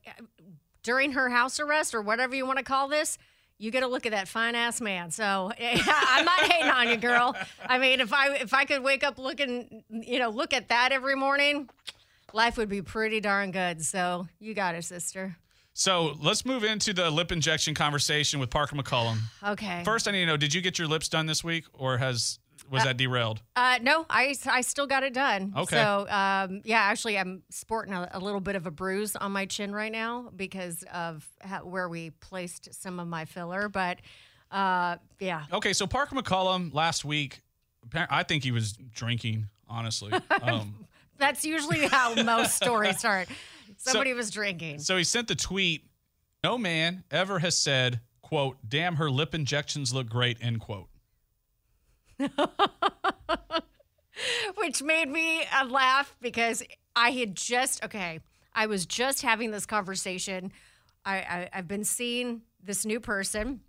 [0.84, 3.18] during her house arrest or whatever you want to call this,
[3.58, 5.12] you get a look at that fine ass man.
[5.12, 7.36] So I'm not hating on you, girl.
[7.66, 10.92] I mean, if I if I could wake up looking, you know, look at that
[10.92, 11.70] every morning,
[12.34, 13.84] life would be pretty darn good.
[13.84, 15.38] So you got it, sister.
[15.74, 19.18] So let's move into the lip injection conversation with Parker McCollum.
[19.44, 19.82] Okay.
[19.84, 22.40] First, I need to know: Did you get your lips done this week, or has
[22.70, 23.42] was that derailed?
[23.56, 25.54] Uh, no, I, I still got it done.
[25.56, 25.76] Okay.
[25.76, 29.46] So, um, yeah, actually, I'm sporting a, a little bit of a bruise on my
[29.46, 33.70] chin right now because of how, where we placed some of my filler.
[33.70, 34.00] But
[34.52, 37.42] uh, yeah, Okay, so Parker McCollum last week,
[37.94, 39.50] I think he was drinking.
[39.68, 40.86] Honestly, um,
[41.18, 43.28] that's usually how most stories start.
[43.84, 44.80] Somebody was drinking.
[44.80, 45.86] so he sent the tweet:
[46.44, 50.88] "No man ever has said, quote, damn, her lip injections look great." End quote.
[54.56, 56.64] which made me uh, laugh because
[56.96, 58.20] I had just okay.
[58.54, 60.52] I was just having this conversation.
[61.06, 63.62] I, I I've been seeing this new person,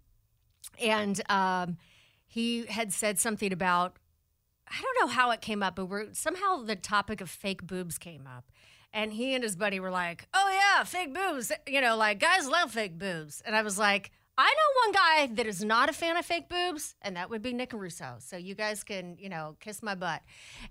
[0.80, 1.78] and um,
[2.26, 3.96] he had said something about
[4.68, 7.98] I don't know how it came up, but we're somehow the topic of fake boobs
[7.98, 8.44] came up.
[8.94, 12.48] And he and his buddy were like, "Oh yeah, fake boobs." You know, like guys
[12.48, 13.42] love fake boobs.
[13.44, 16.48] And I was like, I know one guy that is not a fan of fake
[16.48, 18.16] boobs, and that would be Nick Russo.
[18.18, 20.22] So you guys can, you know, kiss my butt.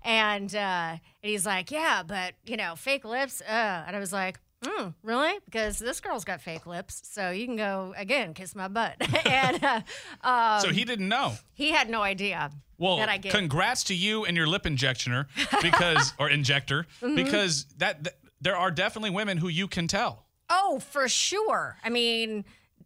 [0.04, 3.40] And, uh, and he's like, yeah, but, you know, fake lips.
[3.40, 3.84] Uh.
[3.86, 5.34] And I was like, mm, really?
[5.44, 7.02] Because this girl's got fake lips.
[7.04, 8.96] So you can go, again, kiss my butt.
[9.26, 9.80] and uh,
[10.26, 11.34] um, so he didn't know.
[11.52, 13.32] he had no idea Well, that I get.
[13.32, 15.26] congrats to you and your lip injectioner
[15.62, 17.14] because or injector Mm-hmm.
[17.16, 20.26] because that, that there are definitely women who you can tell.
[20.50, 21.76] oh, for sure.
[21.84, 22.44] I mean,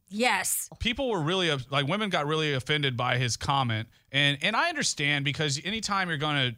[0.08, 0.68] yes.
[0.78, 5.22] people were really like women got really offended by his comment and and i understand
[5.24, 6.52] because anytime you're gonna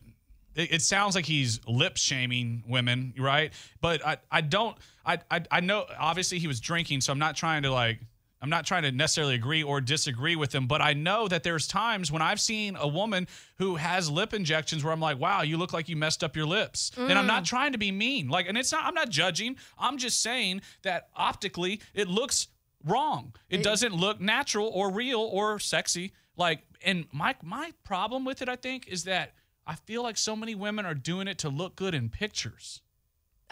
[0.55, 5.43] it, it sounds like he's lip shaming women right but i i don't I, I
[5.51, 8.01] i know obviously he was drinking so i'm not trying to like
[8.43, 11.67] I'm not trying to necessarily agree or disagree with him, but I know that there's
[11.67, 15.59] times when I've seen a woman who has lip injections where I'm like, wow, you
[15.59, 16.91] look like you messed up your lips.
[16.97, 17.47] And I'm not mm.
[17.47, 18.29] trying to be mean.
[18.29, 19.57] Like, and it's not, I'm not judging.
[19.79, 22.49] I'm just saying that optically it looks
[22.85, 23.35] wrong.
[23.51, 26.13] It doesn't look natural or real or sexy.
[26.37, 29.35] Like, and my my problem with it, I think, is that
[29.71, 32.83] I feel like so many women are doing it to look good in pictures.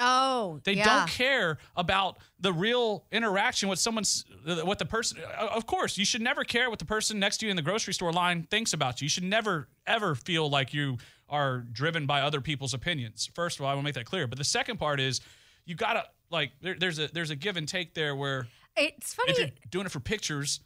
[0.00, 0.84] Oh, They yeah.
[0.84, 4.24] don't care about the real interaction with someone's,
[4.62, 5.18] what the person.
[5.38, 7.92] Of course, you should never care what the person next to you in the grocery
[7.94, 9.06] store line thinks about you.
[9.06, 13.28] You should never ever feel like you are driven by other people's opinions.
[13.34, 14.26] First of all, I want to make that clear.
[14.28, 15.20] But the second part is,
[15.64, 19.32] you gotta like there, there's a there's a give and take there where It's funny.
[19.32, 20.60] if you're doing it for pictures,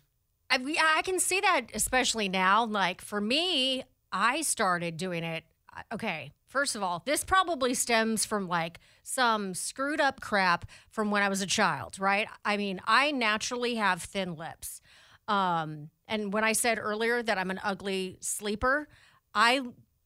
[0.50, 0.58] I,
[0.96, 2.66] I can see that especially now.
[2.66, 5.44] Like for me, I started doing it.
[5.92, 11.22] Okay, first of all, this probably stems from like some screwed up crap from when
[11.22, 12.28] I was a child, right?
[12.44, 14.82] I mean, I naturally have thin lips.
[15.28, 18.88] Um, and when I said earlier that I'm an ugly sleeper,
[19.34, 19.62] I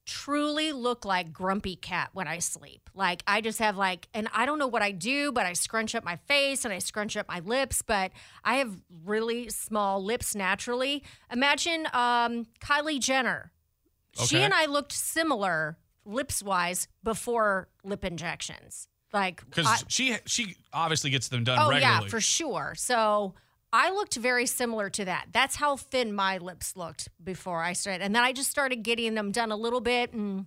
[0.07, 2.89] truly look like grumpy cat when I sleep.
[2.95, 5.95] Like I just have like and I don't know what I do, but I scrunch
[5.97, 8.13] up my face and I scrunch up my lips, but
[8.45, 11.03] I have really small lips naturally.
[11.33, 13.51] Imagine um Kylie Jenner.
[14.25, 18.89] She and I looked similar lips wise before lip injections.
[19.13, 22.05] Like because she she obviously gets them done Oh regularly.
[22.05, 22.75] yeah, for sure.
[22.77, 23.35] So
[23.73, 25.27] I looked very similar to that.
[25.33, 29.15] That's how thin my lips looked before I started, and then I just started getting
[29.15, 30.47] them done a little bit, and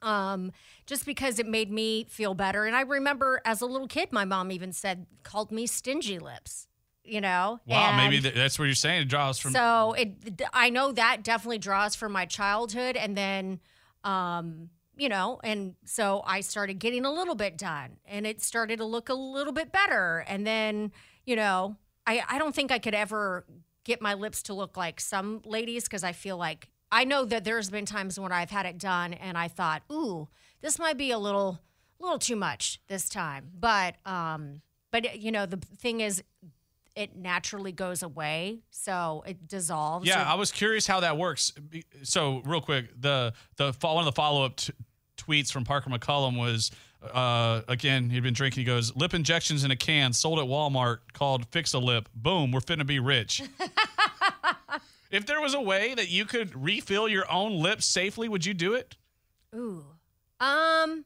[0.00, 0.52] um,
[0.86, 2.64] just because it made me feel better.
[2.64, 6.66] And I remember as a little kid, my mom even said called me stingy lips.
[7.04, 9.02] You know, Wow, maybe that's what you're saying.
[9.02, 9.52] It draws from.
[9.52, 13.58] so it, I know that definitely draws from my childhood, and then,
[14.04, 18.76] um, you know, and so I started getting a little bit done, and it started
[18.78, 20.92] to look a little bit better, and then,
[21.26, 23.44] you know, I I don't think I could ever
[23.84, 27.42] get my lips to look like some ladies because I feel like I know that
[27.42, 30.28] there's been times when I've had it done, and I thought, ooh,
[30.60, 31.58] this might be a little,
[31.98, 34.60] little too much this time, but um,
[34.92, 36.22] but you know, the thing is
[36.94, 40.06] it naturally goes away, so it dissolves.
[40.06, 41.52] Yeah, I was curious how that works.
[42.02, 44.72] So, real quick, the the one of the follow up t-
[45.16, 46.70] tweets from Parker McCollum was
[47.12, 48.60] uh, again he'd been drinking.
[48.60, 52.08] He goes, "Lip injections in a can sold at Walmart called Fix a Lip.
[52.14, 53.42] Boom, we're finna be rich."
[55.10, 58.54] if there was a way that you could refill your own lips safely, would you
[58.54, 58.96] do it?
[59.54, 59.84] Ooh.
[60.40, 61.04] Um,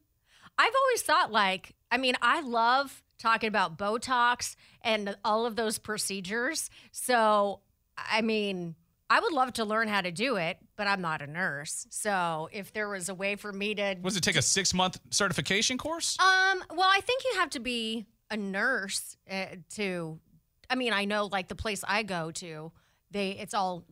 [0.58, 5.78] I've always thought like, I mean, I love talking about Botox and all of those
[5.78, 6.70] procedures.
[6.92, 7.60] So,
[7.96, 8.74] I mean,
[9.08, 11.86] I would love to learn how to do it, but I'm not a nurse.
[11.90, 14.98] So, if there was a way for me to Was it take a six month
[15.10, 16.18] certification course?
[16.18, 20.18] Um, well, I think you have to be a nurse uh, to.
[20.68, 22.72] I mean, I know like the place I go to,
[23.12, 23.84] they it's all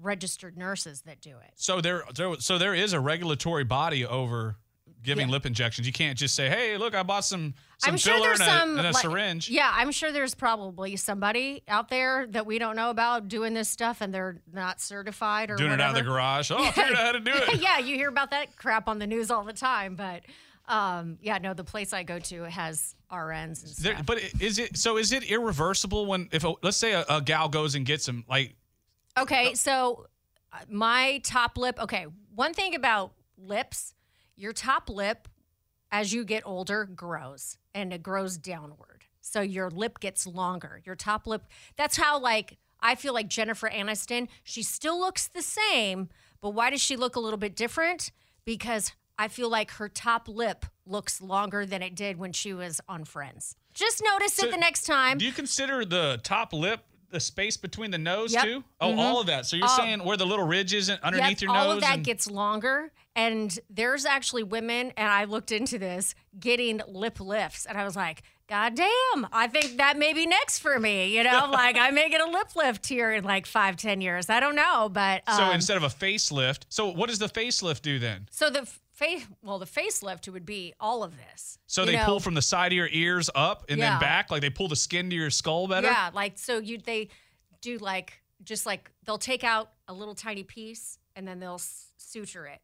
[0.00, 1.52] registered nurses that do it.
[1.56, 4.56] So there, there, so there is a regulatory body over
[5.02, 5.32] giving Yeah.
[5.32, 5.86] lip injections.
[5.86, 8.48] You can't just say, "Hey, look, I bought some some I'm sure filler there's and
[8.48, 12.46] a, some and a like- syringe." Yeah, I'm sure there's probably somebody out there that
[12.46, 15.90] we don't know about doing this stuff, and they're not certified or Doing it out
[15.90, 16.50] of the garage.
[16.50, 17.60] Oh, I figured out how to do it.
[17.62, 20.22] yeah, you hear about that crap on the news all the time, but
[20.68, 24.06] um, yeah, no, the place I go to has RNs and There, stuff.
[24.06, 24.96] but is it so?
[24.96, 28.24] Is it irreversible when if a, let's say a, a gal goes and gets them
[28.28, 28.54] like
[29.18, 30.06] Okay, so
[30.52, 31.78] uh, my top lip.
[31.82, 33.92] Okay, one thing about lips,
[34.36, 35.28] your top lip,
[35.90, 39.04] as you get older, grows and it grows downward.
[39.20, 40.80] So your lip gets longer.
[40.84, 41.44] Your top lip.
[41.76, 44.28] That's how like I feel like Jennifer Aniston.
[44.42, 46.08] She still looks the same,
[46.40, 48.10] but why does she look a little bit different?
[48.44, 52.80] Because I feel like her top lip looks longer than it did when she was
[52.88, 53.56] on Friends.
[53.72, 55.18] Just notice So, it the next time.
[55.18, 56.80] Do you consider the top lip
[57.12, 58.44] the space between the nose Yep.
[58.44, 58.64] too?
[58.80, 58.98] Oh, Mhm.
[58.98, 59.46] all of that.
[59.46, 61.64] So you're All- saying where the little ridge is underneath Yep, your nose?
[61.66, 62.90] all of that and- gets longer.
[63.14, 67.66] And there's actually women, and I looked into this, getting lip lifts.
[67.66, 71.16] And I was like, God damn, I think that may be next for me.
[71.16, 74.28] You know, like I may get a lip lift here in like five, ten years.
[74.28, 77.82] I don't know, but um, So instead of a facelift, so what does the facelift
[77.82, 78.28] do then?
[78.30, 78.66] so the
[79.04, 81.58] face, well, the facelift would be all of this.
[81.66, 82.04] So they know?
[82.04, 83.90] pull from the side of your ears up and Yeah.
[83.92, 85.86] then back, like they pull the skin to your skull better.
[85.88, 87.08] Yeah, like so you they
[87.60, 91.60] do like just like they'll take out a little tiny piece and then they'll
[91.96, 92.60] suture it.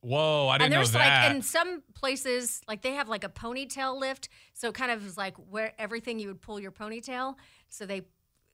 [0.00, 1.00] Whoa, I and didn't know there's that.
[1.00, 4.74] And there's like in some places like they have like a ponytail lift, so it
[4.74, 7.36] kind of is like where everything you would pull your ponytail.
[7.68, 8.02] So they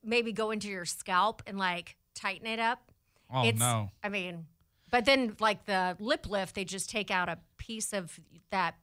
[0.05, 2.93] maybe go into your scalp and like tighten it up.
[3.33, 3.91] oh it's, no.
[4.03, 4.45] I mean,
[4.91, 8.19] but then like the lip lift, they just take out a piece of
[8.51, 8.75] that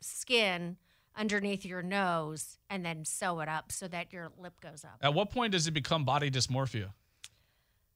[0.00, 0.76] skin
[1.16, 4.98] underneath your nose and then sew it up so that your lip goes up.
[5.00, 6.90] At what point does it become body dysmorphia?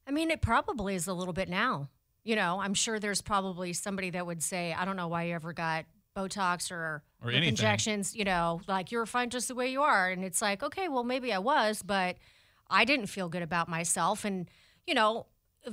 [0.07, 1.89] I mean, it probably is a little bit now.
[2.25, 5.35] You know, I'm sure there's probably somebody that would say, I don't know why you
[5.35, 9.83] ever got Botox or, Or injections, you know, like you're fine just the way you
[9.83, 10.11] are.
[10.11, 12.16] And it's like, okay, well, maybe I was, but
[12.69, 14.25] I didn't feel good about myself.
[14.25, 14.49] And,
[14.87, 15.27] you know,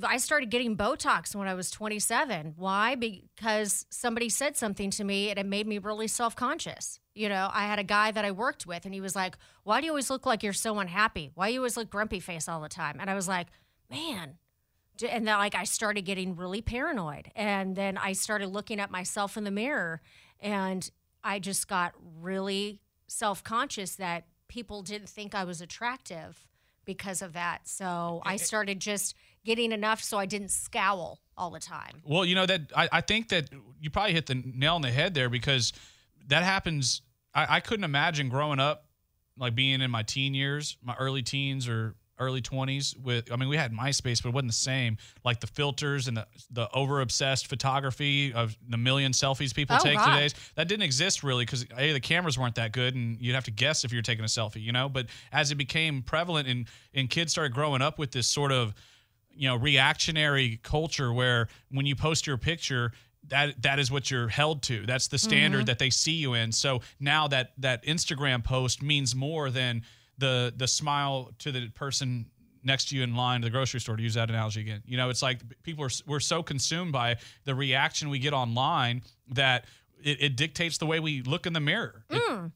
[0.04, 2.54] I started getting Botox when I was 27.
[2.58, 2.96] Why?
[2.96, 7.00] Because somebody said something to me and it made me really self conscious.
[7.14, 9.80] You know, I had a guy that I worked with and he was like, Why
[9.80, 11.32] do you always look like you're so unhappy?
[11.36, 12.98] Why do you always look grumpy face all the time?
[13.00, 13.48] And I was like,
[13.90, 14.38] Man,
[15.04, 19.38] and then like I started getting really paranoid, and then I started looking at myself
[19.38, 20.02] in the mirror,
[20.40, 20.90] and
[21.24, 26.46] I just got really self conscious that people didn't think I was attractive
[26.86, 27.68] because of that.
[27.68, 29.16] So I started just
[29.46, 32.02] getting enough so I didn't scowl all the time.
[32.04, 34.92] Well, you know that I, I think that you probably hit the nail on the
[34.92, 35.72] head there because
[36.28, 37.02] that happens.
[37.34, 38.86] I, I couldn't imagine growing up,
[39.38, 42.96] like being in my teen years, my early teens or early twenties.
[42.96, 44.98] With I mean, we had MySpace, but it wasn't the same.
[45.26, 49.84] Like the filters and the the over obsessed photography of the million selfies people Oh,
[49.84, 50.16] take God.
[50.16, 50.30] today.
[50.56, 53.52] That didn't exist really because a the cameras weren't that good, and you'd have to
[53.52, 54.62] guess if you were taking a selfie.
[54.64, 58.28] You know, but as it became prevalent and and kids started growing up with this
[58.30, 58.74] sort of
[59.36, 62.92] you know reactionary culture where when you post your picture
[63.28, 65.66] that that is what you're held to that's the standard Mm-hmm.
[65.66, 69.82] that they see you in so now that that instagram post means more than
[70.18, 72.26] the the smile to the person
[72.64, 74.96] next to you in line to the grocery store to use that analogy again you
[74.98, 77.16] know it's like people are we're so consumed by
[77.46, 79.66] the reaction we get online that
[80.04, 82.52] it, it dictates the way we look in the mirror It- Mm.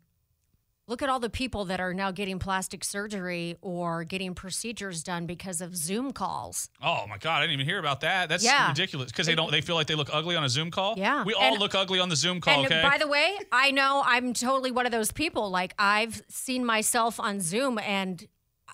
[0.90, 5.28] Look at all the people that are now getting plastic surgery or getting procedures done
[5.28, 6.68] because of Zoom calls.
[6.82, 8.28] Oh my god, I didn't even hear about that.
[8.28, 8.70] That's Yeah.
[8.70, 9.52] ridiculous because they don't.
[9.52, 10.96] They feel like they look ugly on a Zoom call.
[10.98, 11.24] Yeah.
[11.24, 12.64] we all And- look ugly on the Zoom call.
[12.64, 12.82] And okay.
[12.82, 15.52] by the way, I know I'm totally one of those people.
[15.52, 18.28] Like I've seen myself on Zoom, and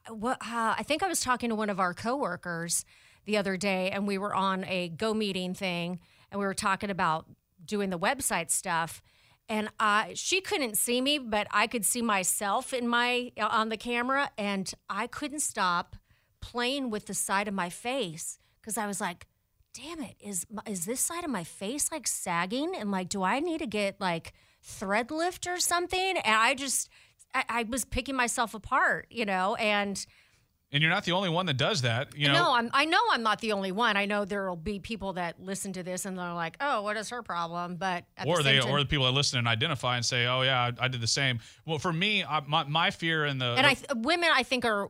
[0.08, 2.86] what uh, I think I was talking to one of our coworkers
[3.26, 6.00] the other day, and we were on a Go meeting thing,
[6.32, 7.26] and we were talking about
[7.66, 9.02] doing the website stuff.
[9.48, 13.70] And I, she couldn't see me, but I could see myself in my uh, on
[13.70, 15.96] the camera, and I couldn't stop
[16.42, 19.28] playing with the side of my face because I was like,
[19.76, 22.74] damn it is is this side of my face like sagging?
[22.76, 26.18] And like do i need to get like thread lift or something?
[26.18, 26.90] And i just
[27.34, 29.56] I, I was picking myself apart you know?
[29.56, 30.06] And
[30.72, 32.18] and you're not the only one that does that.
[32.18, 32.34] You know.
[32.34, 35.40] no i'm i know i'm not the only one i know there'll be people that
[35.40, 38.60] listen to this and they're like oh what is her problem but or the they,
[38.60, 41.08] or the people that listen and identify and say, "Oh yeah, I, I did the
[41.08, 44.44] same." Well, for me, I, my my fear and the and I th- women I
[44.44, 44.90] think are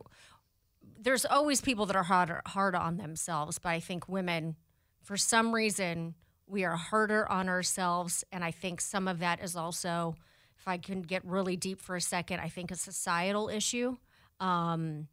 [1.00, 4.56] there's always people that are hard hard on themselves, but I think women,
[5.04, 6.16] for some reason,
[6.48, 10.16] we are harder on ourselves, and I think some of that is also,
[10.58, 13.98] if I can get really deep for a second, I think a societal issue,
[14.40, 15.08] um,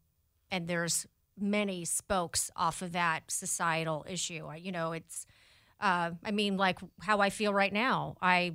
[0.53, 4.46] and there's many spokes off of that societal issue.
[4.46, 5.26] I- You know, it's,
[5.80, 8.16] uh, I mean, like how I feel right now.
[8.22, 8.53] I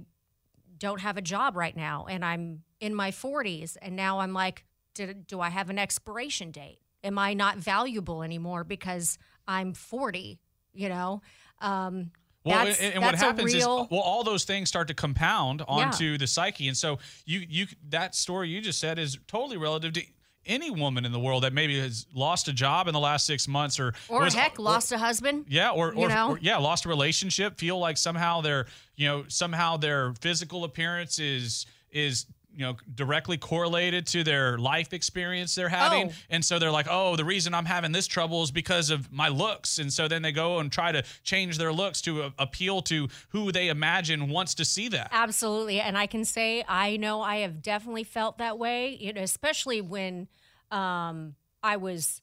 [0.77, 4.63] don't have a job right now and I'm in my 40s and now I'm like
[4.93, 6.79] did, do I have an expiration date?
[7.03, 9.17] Am I not valuable anymore because
[9.47, 10.39] I'm 40,
[10.73, 11.21] you know?
[11.61, 12.11] Um
[12.43, 14.93] Well, that's, and, and that's what happens real, is, well, all those things start to
[14.93, 19.57] compound onto the psyche, and so you, you, that story you just said is totally
[19.57, 20.03] relative to
[20.47, 23.47] any woman in the world that maybe has lost a job in the last six
[23.47, 25.45] months, or or was- heck, or- lost a husband.
[25.49, 26.29] yeah, or, you or, know?
[26.31, 27.57] or- yeah, lost a relationship.
[27.59, 32.25] Feel like somehow their you know somehow their physical appearance is is
[32.57, 36.13] you know directly correlated to their life experience they're having, Oh.
[36.31, 39.27] and so they're like, oh, the reason I'm having this trouble is because of my
[39.29, 42.81] looks, and so then they go and try to change their looks to uh, appeal
[42.83, 45.09] to who they imagine wants to see that.
[45.11, 45.79] Absolutely.
[45.79, 49.79] And I can say I know I have definitely felt that way, you know, especially
[49.81, 50.27] when
[50.71, 52.21] um, I was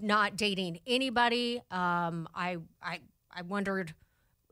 [0.00, 1.60] not dating anybody.
[1.70, 3.94] Um, I, I, I wondered,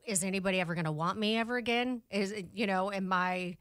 [0.05, 2.01] is anybody ever going to want me ever again?
[2.11, 3.57] Is it, you know, am I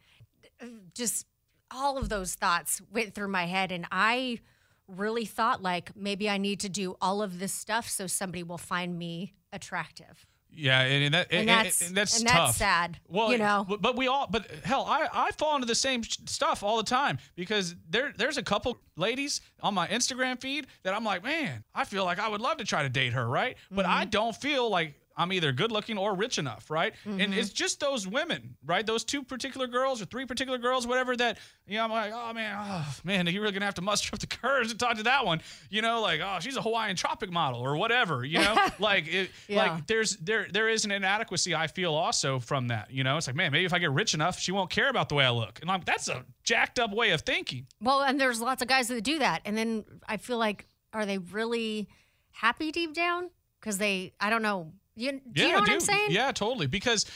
[0.95, 1.27] just,
[1.71, 4.41] all of those thoughts went through my head, and I
[4.89, 8.59] really thought like maybe I need to do all of this stuff so somebody will
[8.59, 10.27] find me attractive.
[10.55, 13.65] Yeah, and, and that And and, that's- and that's and that's sad, Well, you know?
[13.67, 16.83] but, but we all, but hell, I I fall into the same stuff all the
[16.83, 21.65] time because there there's a couple ladies on my Instagram feed that I'm like, man,
[21.75, 23.57] I feel like I would love to try to date her, right?
[23.71, 23.95] But Mm-hmm.
[23.99, 24.95] I don't feel like.
[25.17, 26.95] I'm either good looking or rich enough, right?
[27.07, 27.21] Mm-hmm.
[27.21, 28.85] And it's just those women, right?
[28.87, 32.33] Those two particular girls or three particular girls, whatever that, you know, I'm like, oh
[32.33, 35.03] man, oh man, you're really gonna have to muster up the courage to talk to
[35.05, 35.41] that one.
[35.71, 38.57] You know, like, oh, she's a Hawaiian tropic model or whatever, you know?
[38.79, 39.57] like it Yeah.
[39.73, 42.91] like there's there there is an inadequacy I feel also from that.
[42.91, 45.09] You know, it's like, man, maybe if I get rich enough, she won't care about
[45.09, 45.59] the way I look.
[45.61, 47.67] And I'm like, that's a jacked up way of thinking.
[47.81, 49.43] Well, and there's lots of guys that do that.
[49.45, 51.89] And then I feel like, are they really
[52.31, 53.31] happy deep down?
[53.61, 54.73] Because they, I don't know.
[54.95, 56.11] You, do yeah, you know what I'm saying?
[56.11, 56.67] Yeah, totally.
[56.67, 57.07] Because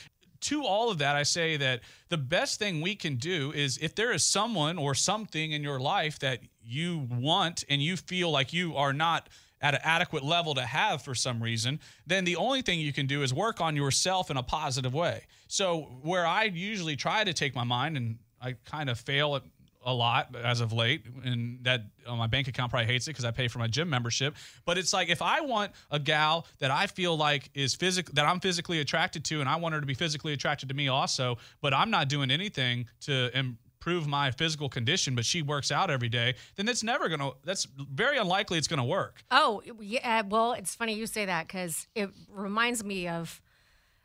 [0.43, 3.95] to all of that, I say that the best thing we can do is if
[3.95, 8.53] there is someone or something in your life that you want and you feel like
[8.53, 9.29] you are not
[9.61, 13.07] at an adequate level to have for some reason, then the only thing you can
[13.07, 15.24] do is work on yourself in a positive way.
[15.49, 19.43] So, where I usually try to take my mind and I kind of fail at
[19.87, 23.24] a lot as of late, and that uh, my bank account probably hates it because
[23.24, 24.34] I pay for my gym membership.
[24.64, 28.26] But it's like if I want a gal that I feel like is physical that
[28.26, 31.39] I'm physically attracted to, and I want her to be physically attracted to me also,
[31.62, 36.09] but I'm not doing anything to improve my physical condition, but she works out every
[36.09, 37.30] day, then that's never gonna.
[37.45, 39.22] That's very unlikely it's gonna work.
[39.30, 40.22] Oh, yeah.
[40.22, 43.41] Well, it's funny you say that because it reminds me of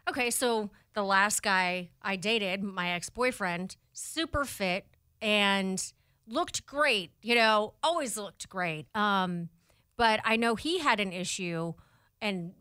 [0.08, 4.86] okay, so the last guy I dated, my ex boyfriend, super fit
[5.22, 5.94] and
[6.28, 8.88] looked great, you know, always looked great.
[8.96, 9.50] Um,
[9.98, 11.74] but I know he had an issue
[12.22, 12.54] and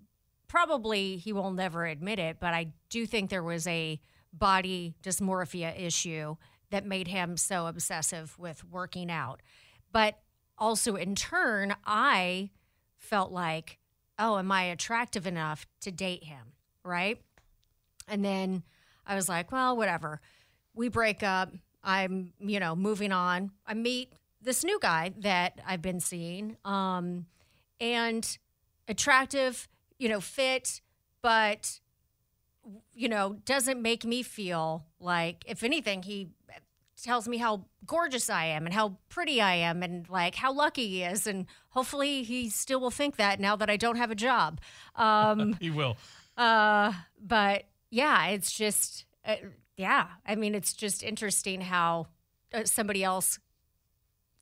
[0.48, 4.00] probably he will never admit it, but I do think there was a
[4.32, 6.36] body dysmorphia issue
[6.70, 9.40] that made him so obsessive with working out.
[9.92, 10.18] But
[10.58, 12.50] also, in turn, I
[12.98, 13.78] felt like,
[14.18, 16.52] oh, am I attractive enough to date him?
[16.84, 17.20] Right.
[18.06, 18.62] And then
[19.06, 20.20] I was like, well, whatever.
[20.74, 21.52] We break up.
[21.82, 23.50] I'm, you know, moving on.
[23.66, 24.12] I meet
[24.42, 27.26] this new guy that I've been seeing, um,
[27.80, 28.38] and
[28.88, 29.68] attractive,
[29.98, 30.80] you know, fit,
[31.22, 31.80] but
[32.94, 36.28] you know, doesn't make me feel like, if anything, he
[37.02, 40.86] tells me how gorgeous I am and how pretty I am and like how lucky
[40.88, 41.26] he is.
[41.26, 44.60] And hopefully he still will think that now that I don't have a job.
[44.96, 45.96] Um, He will.
[46.36, 49.36] uh, but yeah, it's just, uh,
[49.80, 50.06] yeah.
[50.26, 52.06] I mean, it's just interesting how
[52.54, 53.38] uh, somebody else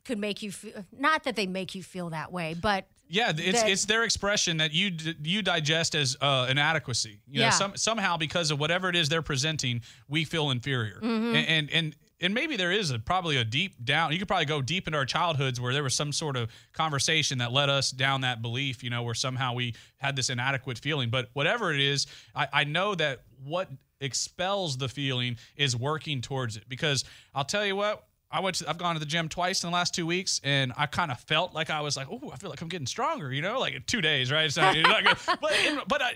[0.04, 3.60] could make you feel, not that they make you feel that way, but Yeah, it's
[3.62, 4.90] that- it's their expression that you
[5.22, 7.20] you digest as uh, inadequacy.
[7.28, 7.50] You know, Yeah.
[7.50, 11.00] some, somehow because of whatever it is they're presenting, we feel inferior.
[11.02, 11.34] Mm-hmm.
[11.36, 14.12] And, and and and maybe there is a probably a deep down.
[14.12, 17.38] You could probably go deep into our childhoods where there was some sort of conversation
[17.38, 18.82] that led us down that belief.
[18.82, 21.10] You know, where somehow we had this inadequate feeling.
[21.10, 23.68] But whatever it is, I, I know that what
[24.00, 26.64] expels the feeling is working towards it.
[26.68, 29.70] Because I'll tell you what, I went to, I've gone to the gym twice in
[29.70, 32.36] the last two weeks, and I kind of felt like I was like, oh, I
[32.36, 34.44] feel like I'm getting stronger, you know, like in two days, right?
[34.44, 35.38] It's not, it's not good.
[35.40, 36.12] but in, but I,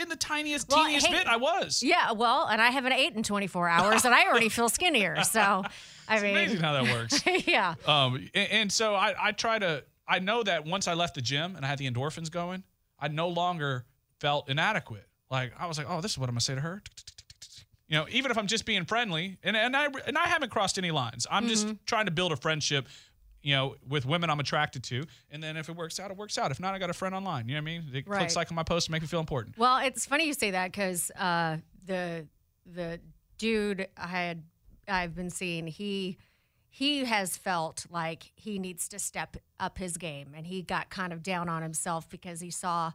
[0.00, 1.82] in the tiniest, Well, teeniest hey- bit, I was.
[1.82, 5.16] yeah, well, and I haven't ate in 24 hours and I already feel skinnier.
[5.24, 5.40] So,
[6.08, 7.20] I It's mean, amazing how that works.
[7.48, 7.74] yeah.
[7.84, 11.20] Um, and, and so I, I try to, I know that once I left the
[11.20, 12.62] gym and I had the endorphins going,
[13.00, 13.86] I no longer
[14.20, 15.04] felt inadequate.
[15.32, 16.80] Like I was like, oh, this is what I'm gonna say to her.
[17.88, 20.76] You know, even if I'm just being friendly, and, and I and I haven't crossed
[20.76, 21.26] any lines.
[21.30, 22.88] I'm just trying to build a friendship,
[23.42, 26.36] you know, with women I'm attracted to, and then if it works out, it works
[26.36, 26.50] out.
[26.50, 27.48] If not, I got a friend online.
[27.48, 27.84] You know what I mean?
[27.92, 28.18] It Right.
[28.18, 29.56] clicks like on my post to make me feel important.
[29.56, 32.26] Well, it's funny you say that because uh, the
[32.64, 32.98] the
[33.38, 34.42] dude I had
[34.88, 36.18] I've been seeing he
[36.68, 41.12] he has felt like he needs to step up his game, and he got kind
[41.12, 42.90] of down on himself because he saw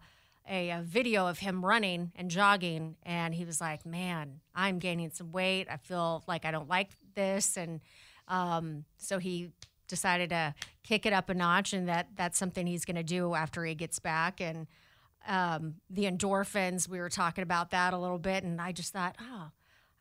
[0.50, 5.10] a, a video of him running and jogging, and he was like, "Man, I'm gaining
[5.12, 5.68] some weight.
[5.70, 7.82] I feel like I don't like this," and
[8.28, 9.52] um, so he
[9.88, 13.34] decided to kick it up a notch, and that that's something he's going to do
[13.34, 14.68] after he gets back, and
[15.28, 16.88] um, the endorphins.
[16.88, 19.52] We were talking about that a little bit, and I just thought, oh,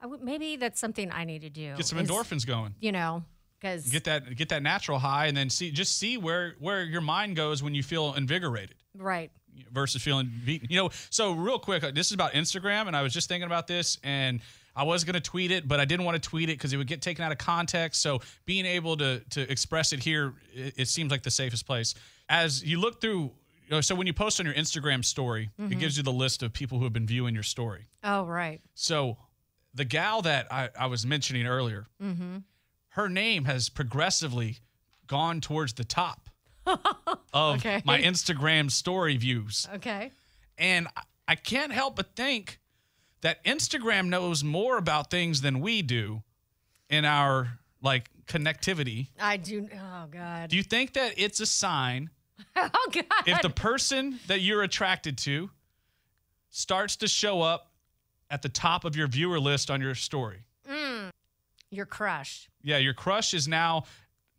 [0.00, 1.74] I maybe that's something I need to do.
[1.76, 2.74] Get some is, endorphins going.
[2.80, 3.24] You know,
[3.60, 7.02] because Get that get that natural high, and then see just see where where your
[7.02, 8.76] mind goes when you feel invigorated.
[8.96, 9.30] right.
[9.72, 10.68] Versus feeling beaten.
[10.70, 13.66] You know, so real quick, this is about Instagram, and I was just thinking about
[13.66, 14.40] this, and
[14.74, 16.76] I was going to tweet it, but I didn't want to tweet it because it
[16.76, 18.02] would get taken out of context.
[18.02, 21.94] So being able to to express it here, it, it seems like the safest place.
[22.28, 23.32] As you look through,
[23.64, 25.78] you know, so when you post on your Instagram story, it mm-hmm.
[25.78, 27.86] gives you the list of people who have been viewing your story.
[28.04, 28.60] Oh, right.
[28.74, 29.16] So
[29.74, 32.38] the gal that I, I was mentioning earlier, mm-hmm.
[32.90, 34.58] her name has progressively
[35.06, 36.30] gone towards the top
[37.32, 37.82] of Okay.
[37.84, 39.68] my Instagram story views.
[39.74, 40.12] Okay.
[40.58, 42.58] And I- I can't help but think
[43.20, 46.22] that Instagram knows more about things than we do
[46.88, 49.08] in our like connectivity.
[49.18, 49.68] I do.
[49.72, 50.50] Oh God.
[50.50, 52.10] Do you think that it's a sign
[52.56, 53.04] oh God.
[53.26, 55.50] if the person that you're attracted to
[56.50, 57.70] starts to show up
[58.28, 60.42] at the top of your viewer list on your story?
[60.68, 61.10] Mm.
[61.70, 62.48] Your crush.
[62.62, 63.84] Yeah, your crush is now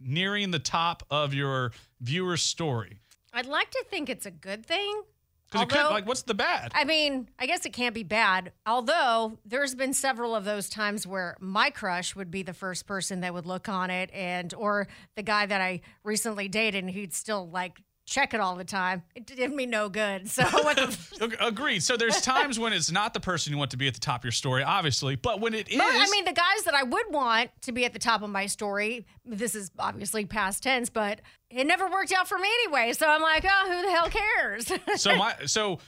[0.04, 3.00] nearing the top of your viewer's story.
[3.34, 5.04] I'd like to think it's a good thing.
[5.52, 6.72] Because it could, like, what's the bad?
[6.74, 8.54] I mean, I guess it can't be bad.
[8.66, 13.20] Although there's been several of those times where my crush would be the first person
[13.20, 14.88] that would look on it, and or
[15.18, 19.04] the guy that I recently dated, and he'd still like check it all the time.
[19.16, 20.30] It did me no good.
[20.30, 21.38] So what the?
[21.46, 21.84] Agreed.
[21.84, 24.22] So there's times when it's not the person you want to be at the top
[24.22, 26.84] of your story, obviously, but when it is, But, I mean, the guys that I
[26.84, 30.90] would want to be at the top of my story, this is obviously past tense,
[30.90, 32.94] but it never worked out for me anyway.
[32.94, 35.02] So I'm like, oh, who the hell cares?
[35.02, 35.80] so my so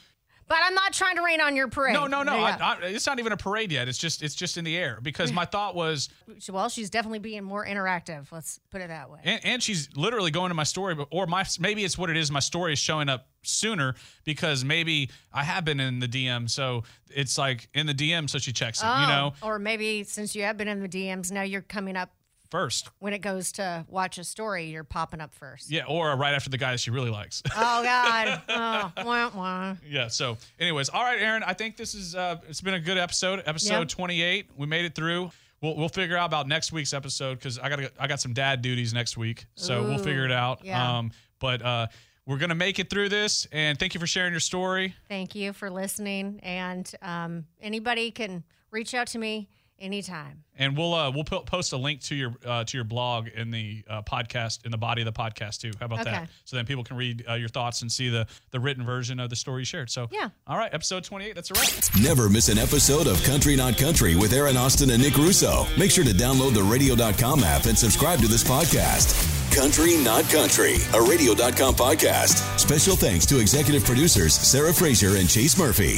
[0.54, 1.94] but I'm not trying to rain on your parade.
[1.96, 2.58] no no no, Yeah.
[2.62, 3.88] I, I, it's not even a parade yet.
[3.88, 6.10] It's just it's just in the air because my thought was,
[6.48, 8.32] well, she's definitely being more interactive.
[8.32, 9.20] Let's put it that way.
[9.24, 12.30] and, and she's literally going to my story, or my maybe it's what it is.
[12.30, 13.96] My story is showing up sooner
[14.26, 18.38] because maybe I have been in the DM, so it's like in the DM, so
[18.38, 21.32] she checks it, you Oh, know, Or maybe since you have been in the DMs,
[21.32, 22.12] now you're coming up
[22.54, 22.92] first.
[23.00, 25.72] when it goes to watch a story, you're popping up first.
[25.72, 27.42] Yeah, or right after the guy that she really likes.
[27.56, 28.42] Oh God.
[28.50, 29.76] oh, wah, wah.
[29.88, 30.08] Yeah.
[30.08, 31.42] So, anyways, all right, Aaron.
[31.44, 33.42] I think this is uh, it's been a good episode.
[33.48, 33.96] Episode Yeah.
[33.96, 34.52] 28.
[34.56, 35.32] We made it through.
[35.64, 38.62] We'll, we'll figure out about next week's episode because I got I got some dad
[38.62, 40.64] duties next week, so we'll figure it out.
[40.64, 40.98] yeah.
[41.00, 41.88] Um, but uh,
[42.28, 44.94] we're gonna make it through this, and thank you for sharing your story.
[45.10, 46.40] Thank you for listening.
[46.44, 49.50] And um, anybody can reach out to me
[49.84, 50.44] anytime.
[50.58, 53.52] And we'll uh, we'll po- post a link to your uh, to your blog in
[53.52, 55.72] the uh, podcast in the body of the podcast too.
[55.80, 56.12] How about Okay.
[56.12, 56.30] that?
[56.46, 59.30] So then people can read uh, your thoughts and see the the written version of
[59.30, 59.90] the story you shared.
[59.90, 60.30] So Yeah.
[60.48, 61.34] All right, episode 28.
[61.36, 62.02] That's a wrap.
[62.02, 65.66] Never miss an episode of Country Not Country with Aaron Austin and Nick Russo.
[65.78, 69.14] Make sure to download the radio.com app and subscribe to this podcast.
[69.56, 72.60] Country Not Country, a radio.com podcast.
[72.60, 75.98] Special thanks to executive producers Sarah Fraser and Chase Murphy.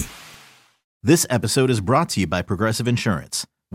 [1.04, 3.46] This episode is brought to you by Progressive Insurance.